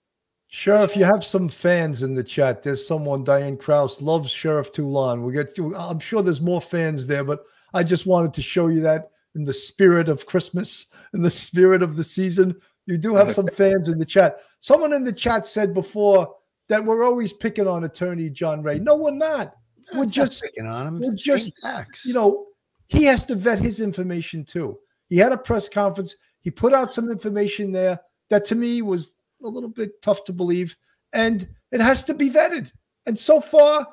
[0.49, 2.63] Sheriff, you have some fans in the chat.
[2.63, 5.25] There's someone, Diane Kraus, loves Sheriff Toulon.
[5.25, 8.81] We get I'm sure there's more fans there, but I just wanted to show you
[8.83, 12.55] that in the spirit of Christmas, in the spirit of the season.
[12.87, 14.41] You do have some fans in the chat.
[14.61, 16.35] Someone in the chat said before
[16.69, 18.79] that we're always picking on attorney John Ray.
[18.79, 19.57] No, we're not.
[19.95, 21.01] We're just picking on him.
[21.01, 22.05] we're just, facts.
[22.05, 22.47] you know,
[22.87, 24.79] he has to vet his information too.
[25.09, 26.17] He had a press conference.
[26.41, 30.33] He put out some information there that to me was a little bit tough to
[30.33, 30.77] believe,
[31.13, 32.73] and it has to be vetted.
[33.07, 33.87] And so far,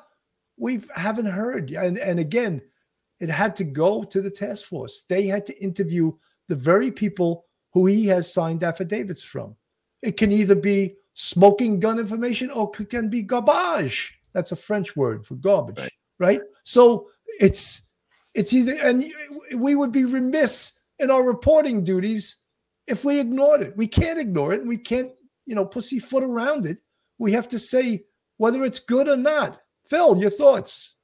[0.56, 1.70] we haven't heard.
[1.70, 2.62] And and again,
[3.20, 5.02] it had to go to the task force.
[5.08, 6.12] They had to interview
[6.48, 9.56] the very people who he has signed affidavits from.
[10.02, 14.18] It can either be smoking gun information or it can be garbage.
[14.34, 15.92] That's a French word for garbage, Right.
[16.18, 16.40] right?
[16.64, 17.08] So
[17.40, 17.82] it's
[18.34, 19.04] it's either and
[19.56, 22.36] we would be remiss in our reporting duties
[22.86, 23.76] if we ignored it.
[23.76, 25.12] We can't ignore it and we can't,
[25.46, 26.78] you know, pussyfoot around it.
[27.18, 28.04] We have to say
[28.38, 29.60] whether it's good or not.
[29.86, 30.94] Phil, your thoughts?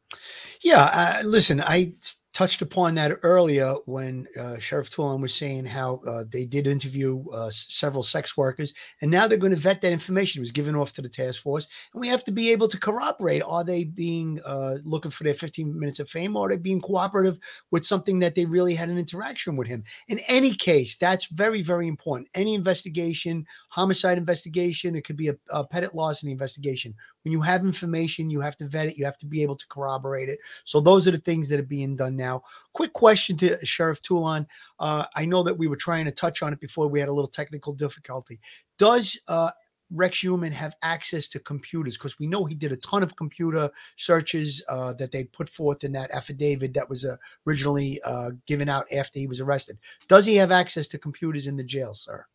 [0.63, 5.65] Yeah, uh, listen, I s- touched upon that earlier when uh, Sheriff Toulon was saying
[5.65, 8.73] how uh, they did interview uh, several sex workers,
[9.03, 10.39] and now they're going to vet that information.
[10.39, 12.79] It was given off to the task force, and we have to be able to
[12.79, 16.59] corroborate: are they being uh, looking for their 15 minutes of fame, or are they
[16.59, 17.41] being cooperative
[17.73, 19.83] with something that they really had an interaction with him?
[20.07, 22.29] In any case, that's very, very important.
[22.37, 26.95] Any investigation, homicide investigation, it could be a, a petit larceny investigation.
[27.25, 28.97] When you have information, you have to vet it.
[28.97, 30.39] You have to be able to corroborate it.
[30.63, 32.28] So those are the things that are being done now.
[32.73, 34.47] Quick question to Sheriff Toulon.
[34.79, 37.13] Uh, I know that we were trying to touch on it before we had a
[37.13, 38.41] little technical difficulty.
[38.79, 39.51] Does uh,
[39.91, 41.97] Rex Heuermann have access to computers?
[41.97, 45.85] Because we know he did a ton of computer searches uh, that they put forth
[45.85, 47.17] in that affidavit that was uh,
[47.47, 49.79] originally uh, given out after he was arrested.
[50.09, 52.27] Does he have access to computers in the jail, sir?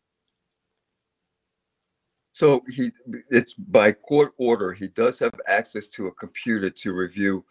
[2.32, 2.90] So he,
[3.30, 7.44] it's by court order, he does have access to a computer to review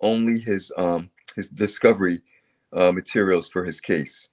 [0.00, 2.20] only his um his discovery
[2.72, 4.28] uh, materials for his case.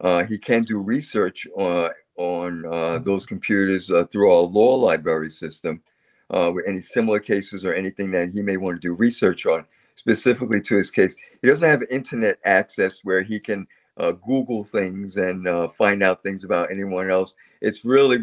[0.00, 5.28] Uh, he can do research on on uh, those computers uh, through our law library
[5.28, 5.82] system
[6.30, 9.64] uh, with any similar cases or anything that he may want to do research on
[9.96, 11.16] specifically to his case.
[11.42, 13.66] He doesn't have internet access where he can
[13.96, 17.34] uh, Google things and uh, find out things about anyone else.
[17.60, 18.18] It's really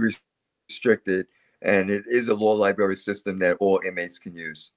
[0.70, 1.28] restricted,
[1.62, 4.72] and it is a law library system that all inmates can use.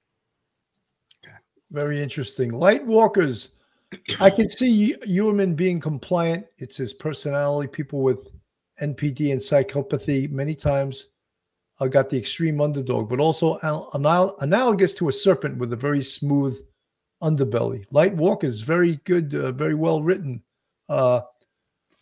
[1.71, 2.51] Very interesting.
[2.51, 3.49] Light walkers.
[4.19, 6.45] I can see Heuermann being compliant.
[6.57, 7.67] It's his personality.
[7.67, 8.27] People with
[8.81, 11.07] NPD and psychopathy many times
[11.79, 15.77] uh, got the extreme underdog, but also al- anal- analogous to a serpent with a
[15.77, 16.59] very smooth
[17.21, 17.85] underbelly.
[17.91, 20.41] Light Walker is very good, uh, very well written.
[20.89, 21.21] Uh,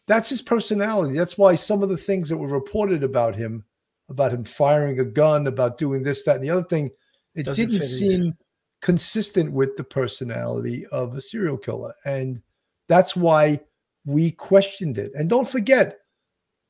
[0.07, 1.17] that's his personality.
[1.17, 3.63] That's why some of the things that were reported about him,
[4.09, 6.91] about him firing a gun, about doing this, that, and the other thing,
[7.33, 8.21] it Doesn't didn't seem.
[8.21, 8.37] either.
[8.85, 11.91] Consistent with the personality of a serial killer.
[12.05, 12.39] And
[12.87, 13.59] that's why
[14.05, 15.11] we questioned it.
[15.15, 15.97] And don't forget,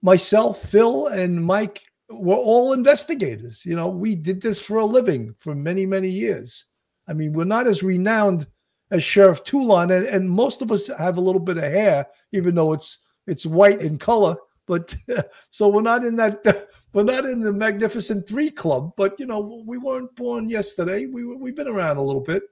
[0.01, 3.65] myself, Phil, and Mike were all investigators.
[3.65, 6.63] You know, we did this for a living for many, many years.
[7.05, 8.47] I mean, we're not as renowned
[8.91, 12.55] as Sheriff Toulon, and, and most of us have a little bit of hair, even
[12.55, 14.37] though it's it's white in color.
[14.67, 14.95] But
[15.49, 18.93] so we're not in that we're not in the Magnificent Three club.
[18.95, 21.05] But you know, we weren't born yesterday.
[21.05, 22.43] We we've been around a little bit.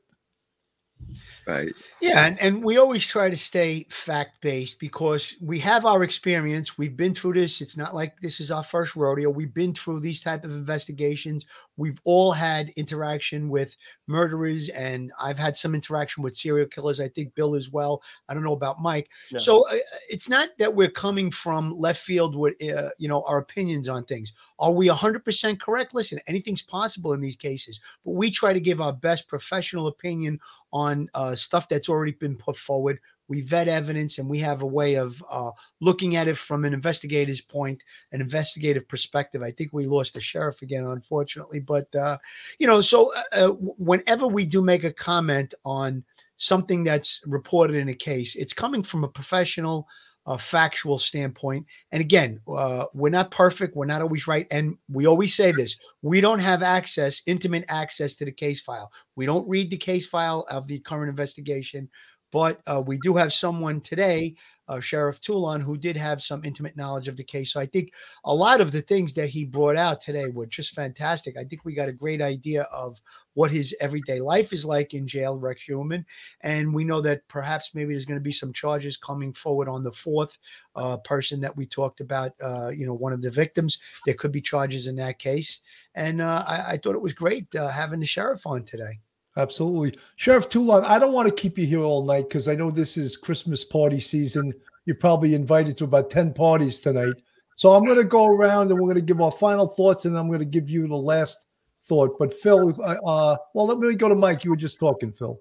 [1.46, 1.74] Right.
[2.00, 6.78] Yeah, and, and we always try to stay fact based because we have our experience.
[6.78, 7.60] We've been through this.
[7.60, 9.30] It's not like this is our first rodeo.
[9.30, 11.46] We've been through these type of investigations.
[11.76, 13.76] We've all had interaction with
[14.08, 17.00] murderers, and I've had some interaction with serial killers.
[17.00, 18.02] I think Bill as well.
[18.30, 19.10] I don't know about Mike.
[19.32, 19.40] No.
[19.40, 19.78] So uh,
[20.10, 24.06] it's not that we're coming from left field with uh, you know our opinions on
[24.06, 24.34] things.
[24.60, 25.94] Are we 100% correct?
[25.94, 30.40] Listen, anything's possible in these cases, but we try to give our best professional opinion
[30.72, 33.00] on uh, stuff that's already been put forward.
[33.28, 36.74] We vet evidence and we have a way of uh, looking at it from an
[36.74, 37.82] investigator's point,
[38.12, 39.42] an investigative perspective.
[39.42, 41.60] I think we lost the sheriff again, unfortunately.
[41.60, 42.18] But, uh,
[42.60, 46.04] you know, so uh, uh, whenever we do make a comment on
[46.38, 49.88] something that's reported in a case, it's coming from a professional,
[50.26, 51.66] uh, factual standpoint.
[51.92, 53.76] And again, uh, we're not perfect.
[53.76, 54.48] We're not always right.
[54.52, 58.92] And we always say this we don't have access, intimate access to the case file.
[59.16, 61.90] We don't read the case file of the current investigation,
[62.34, 64.36] but uh, we do have someone today,
[64.68, 67.54] uh, Sheriff Toulon, who did have some intimate knowledge of the case.
[67.54, 67.94] So I think
[68.26, 71.38] a lot of the things that he brought out today were just fantastic.
[71.38, 73.00] I think we got a great idea of
[73.36, 76.06] what his everyday life is like in jail, Rex Heuermann.
[76.42, 79.84] And we know that perhaps maybe there's going to be some charges coming forward on
[79.84, 80.40] the fourth
[80.76, 83.78] uh, person that we talked about, uh, you know, one of the victims.
[84.08, 85.62] There could be charges in that case.
[85.94, 89.02] And uh, I, I thought it was great uh, having the sheriff on today.
[89.36, 89.98] Absolutely.
[90.16, 92.98] Sheriff Toulon, I don't want to keep you here all night because I know this
[92.98, 94.54] is Christmas party season.
[94.86, 97.16] You're probably invited to about 10 parties tonight.
[97.56, 100.18] So I'm going to go around and we're going to give our final thoughts and
[100.18, 101.46] I'm going to give you the last
[101.86, 102.18] thought.
[102.20, 104.44] But Phil, uh, well, let me go to Mike.
[104.44, 105.40] You were just talking, Phil.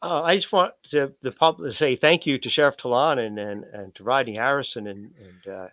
[0.00, 3.38] Uh, I just want to, the public to say thank you to Sheriff Toulon and,
[3.38, 5.66] and, and to Rodney Harrison and, and uh,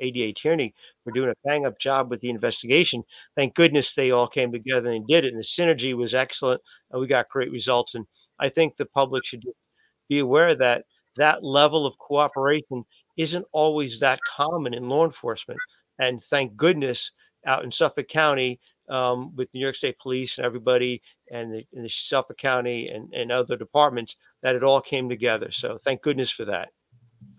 [0.00, 0.74] ADA Tierney
[1.04, 3.02] for doing a bang up job with the investigation.
[3.36, 5.32] Thank goodness they all came together and did it.
[5.32, 6.60] And the synergy was excellent.
[6.90, 7.94] And we got great results.
[7.94, 8.06] And
[8.38, 9.44] I think the public should
[10.08, 10.84] be aware that
[11.16, 12.84] that level of cooperation
[13.16, 15.60] isn't always that common in law enforcement.
[15.98, 17.10] And thank goodness
[17.46, 21.84] out in Suffolk County, um, with New York State Police and everybody, and the, and
[21.84, 25.50] the Suffolk County and, and other departments, that it all came together.
[25.52, 26.68] So thank goodness for that.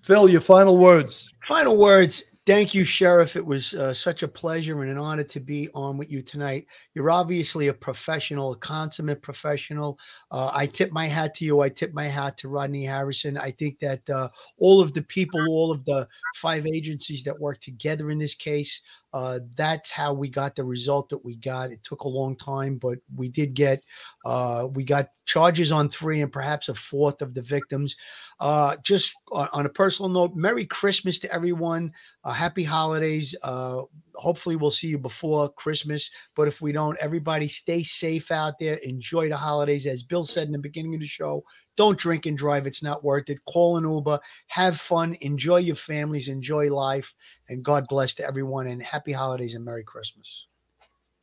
[0.04, 1.30] Phil, your final words.
[1.44, 2.37] Final words.
[2.48, 3.36] Thank you, Sheriff.
[3.36, 6.66] It was uh, such a pleasure and an honor to be on with you tonight.
[6.94, 10.00] You're obviously a professional, a consummate professional.
[10.32, 11.60] Uh, I tip my hat to you.
[11.60, 13.38] I tip my hat to Rodney Harrison.
[13.38, 14.30] I think that uh,
[14.60, 18.82] all of the people, all of the five agencies that work together in this case,
[19.14, 21.72] uh, that's how we got the result that we got.
[21.72, 23.84] It took a long time, but we did get
[24.26, 27.96] uh, we got charges on three and perhaps a fourth of the victims.
[28.40, 31.92] Uh, just on, on a personal note, Merry Christmas to everyone.
[32.24, 33.36] Uh, happy holidays.
[33.44, 33.82] Uh,
[34.16, 36.10] hopefully, we'll see you before Christmas.
[36.36, 38.78] But if we don't, everybody stay safe out there.
[38.86, 39.88] Enjoy the holidays.
[39.88, 41.44] As Bill said in the beginning of the show,
[41.76, 42.68] don't drink and drive.
[42.68, 43.44] It's not worth it.
[43.46, 44.20] Call an Uber.
[44.48, 45.18] Have fun.
[45.22, 46.30] Enjoy your families.
[46.30, 47.14] Enjoy life.
[47.50, 48.68] And God bless to everyone.
[48.68, 50.48] And happy holidays and Merry Christmas.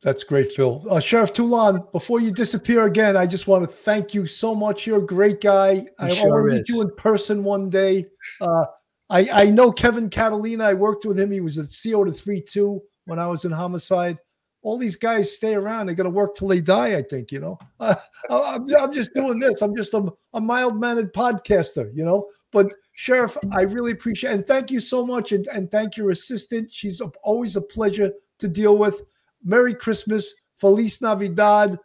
[0.01, 0.85] That's great, Phil.
[0.87, 4.85] Uh, Sheriff Toulon, before you disappear again, I just want to thank you so much.
[4.85, 5.87] You're a great guy.
[5.97, 8.05] I sure want to meet you in person one day.
[8.39, 8.65] Uh,
[9.09, 10.65] I, I know Kevin Catalina.
[10.65, 11.31] I worked with him.
[11.31, 14.17] He was a CO to 3 2 when I was in homicide.
[14.61, 15.85] All these guys stay around.
[15.85, 17.59] They're going to work till they die, I think, you know.
[18.27, 19.61] Uh, I'm, I'm just doing this.
[19.61, 22.27] I'm just a, a mild mannered podcaster, you know.
[22.51, 24.33] But, Sheriff, I really appreciate.
[24.33, 25.31] And thank you so much.
[25.31, 26.71] And, and thank your assistant.
[26.71, 29.03] She's always a pleasure to deal with.
[29.43, 31.77] Merry Christmas, Feliz Navidad,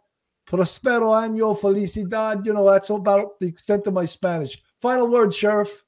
[0.47, 2.43] Prospero Año, Felicidad.
[2.43, 4.59] You know, that's about the extent of my Spanish.
[4.81, 5.83] Final word, Sheriff.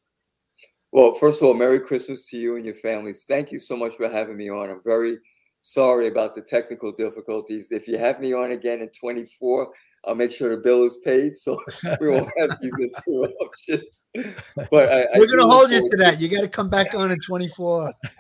[0.94, 3.26] Well, first of all, Merry Christmas to you and your families.
[3.28, 4.70] Thank you so much for having me on.
[4.70, 5.18] I'm very
[5.64, 7.72] sorry about the technical difficulties.
[7.72, 9.74] If you have me on again in 24,
[10.06, 11.60] I'll make sure the bill is paid so
[12.00, 14.06] we won't have these interruptions.
[14.70, 16.22] But I, We're gonna hold you to that.
[16.22, 17.92] You got to come back on in 24.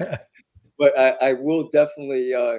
[0.79, 2.57] but I, I will definitely uh,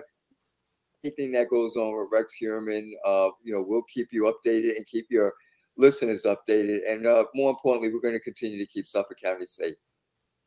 [1.02, 4.86] anything that goes on with Rex Heuermann, uh, you know, we'll keep you updated and
[4.86, 5.34] keep your
[5.76, 6.88] listeners updated.
[6.88, 9.74] And uh, more importantly, we're going to continue to keep Suffolk County safe.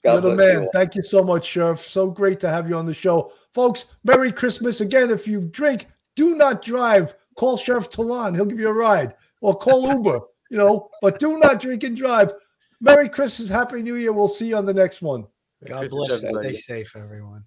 [0.08, 0.64] God You're the bless you man.
[0.64, 0.72] all.
[0.72, 1.82] Thank you so much, Sheriff.
[1.82, 3.34] So great to have you on the show.
[3.54, 4.80] Folks, Merry Christmas.
[4.80, 7.14] Again, if you drink, do not drive.
[7.36, 8.34] Call Sheriff Toulon.
[8.34, 9.16] He'll give you a ride.
[9.42, 12.32] Or call Uber, you know, but do not drink and drive.
[12.80, 13.50] Merry Christmas.
[13.50, 14.14] Happy New Year.
[14.14, 15.28] We'll see you on the next one.
[15.68, 16.30] God bless you.
[16.30, 17.44] Stay safe, everyone.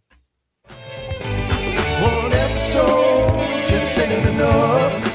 [0.66, 5.10] One episode just ain't enough.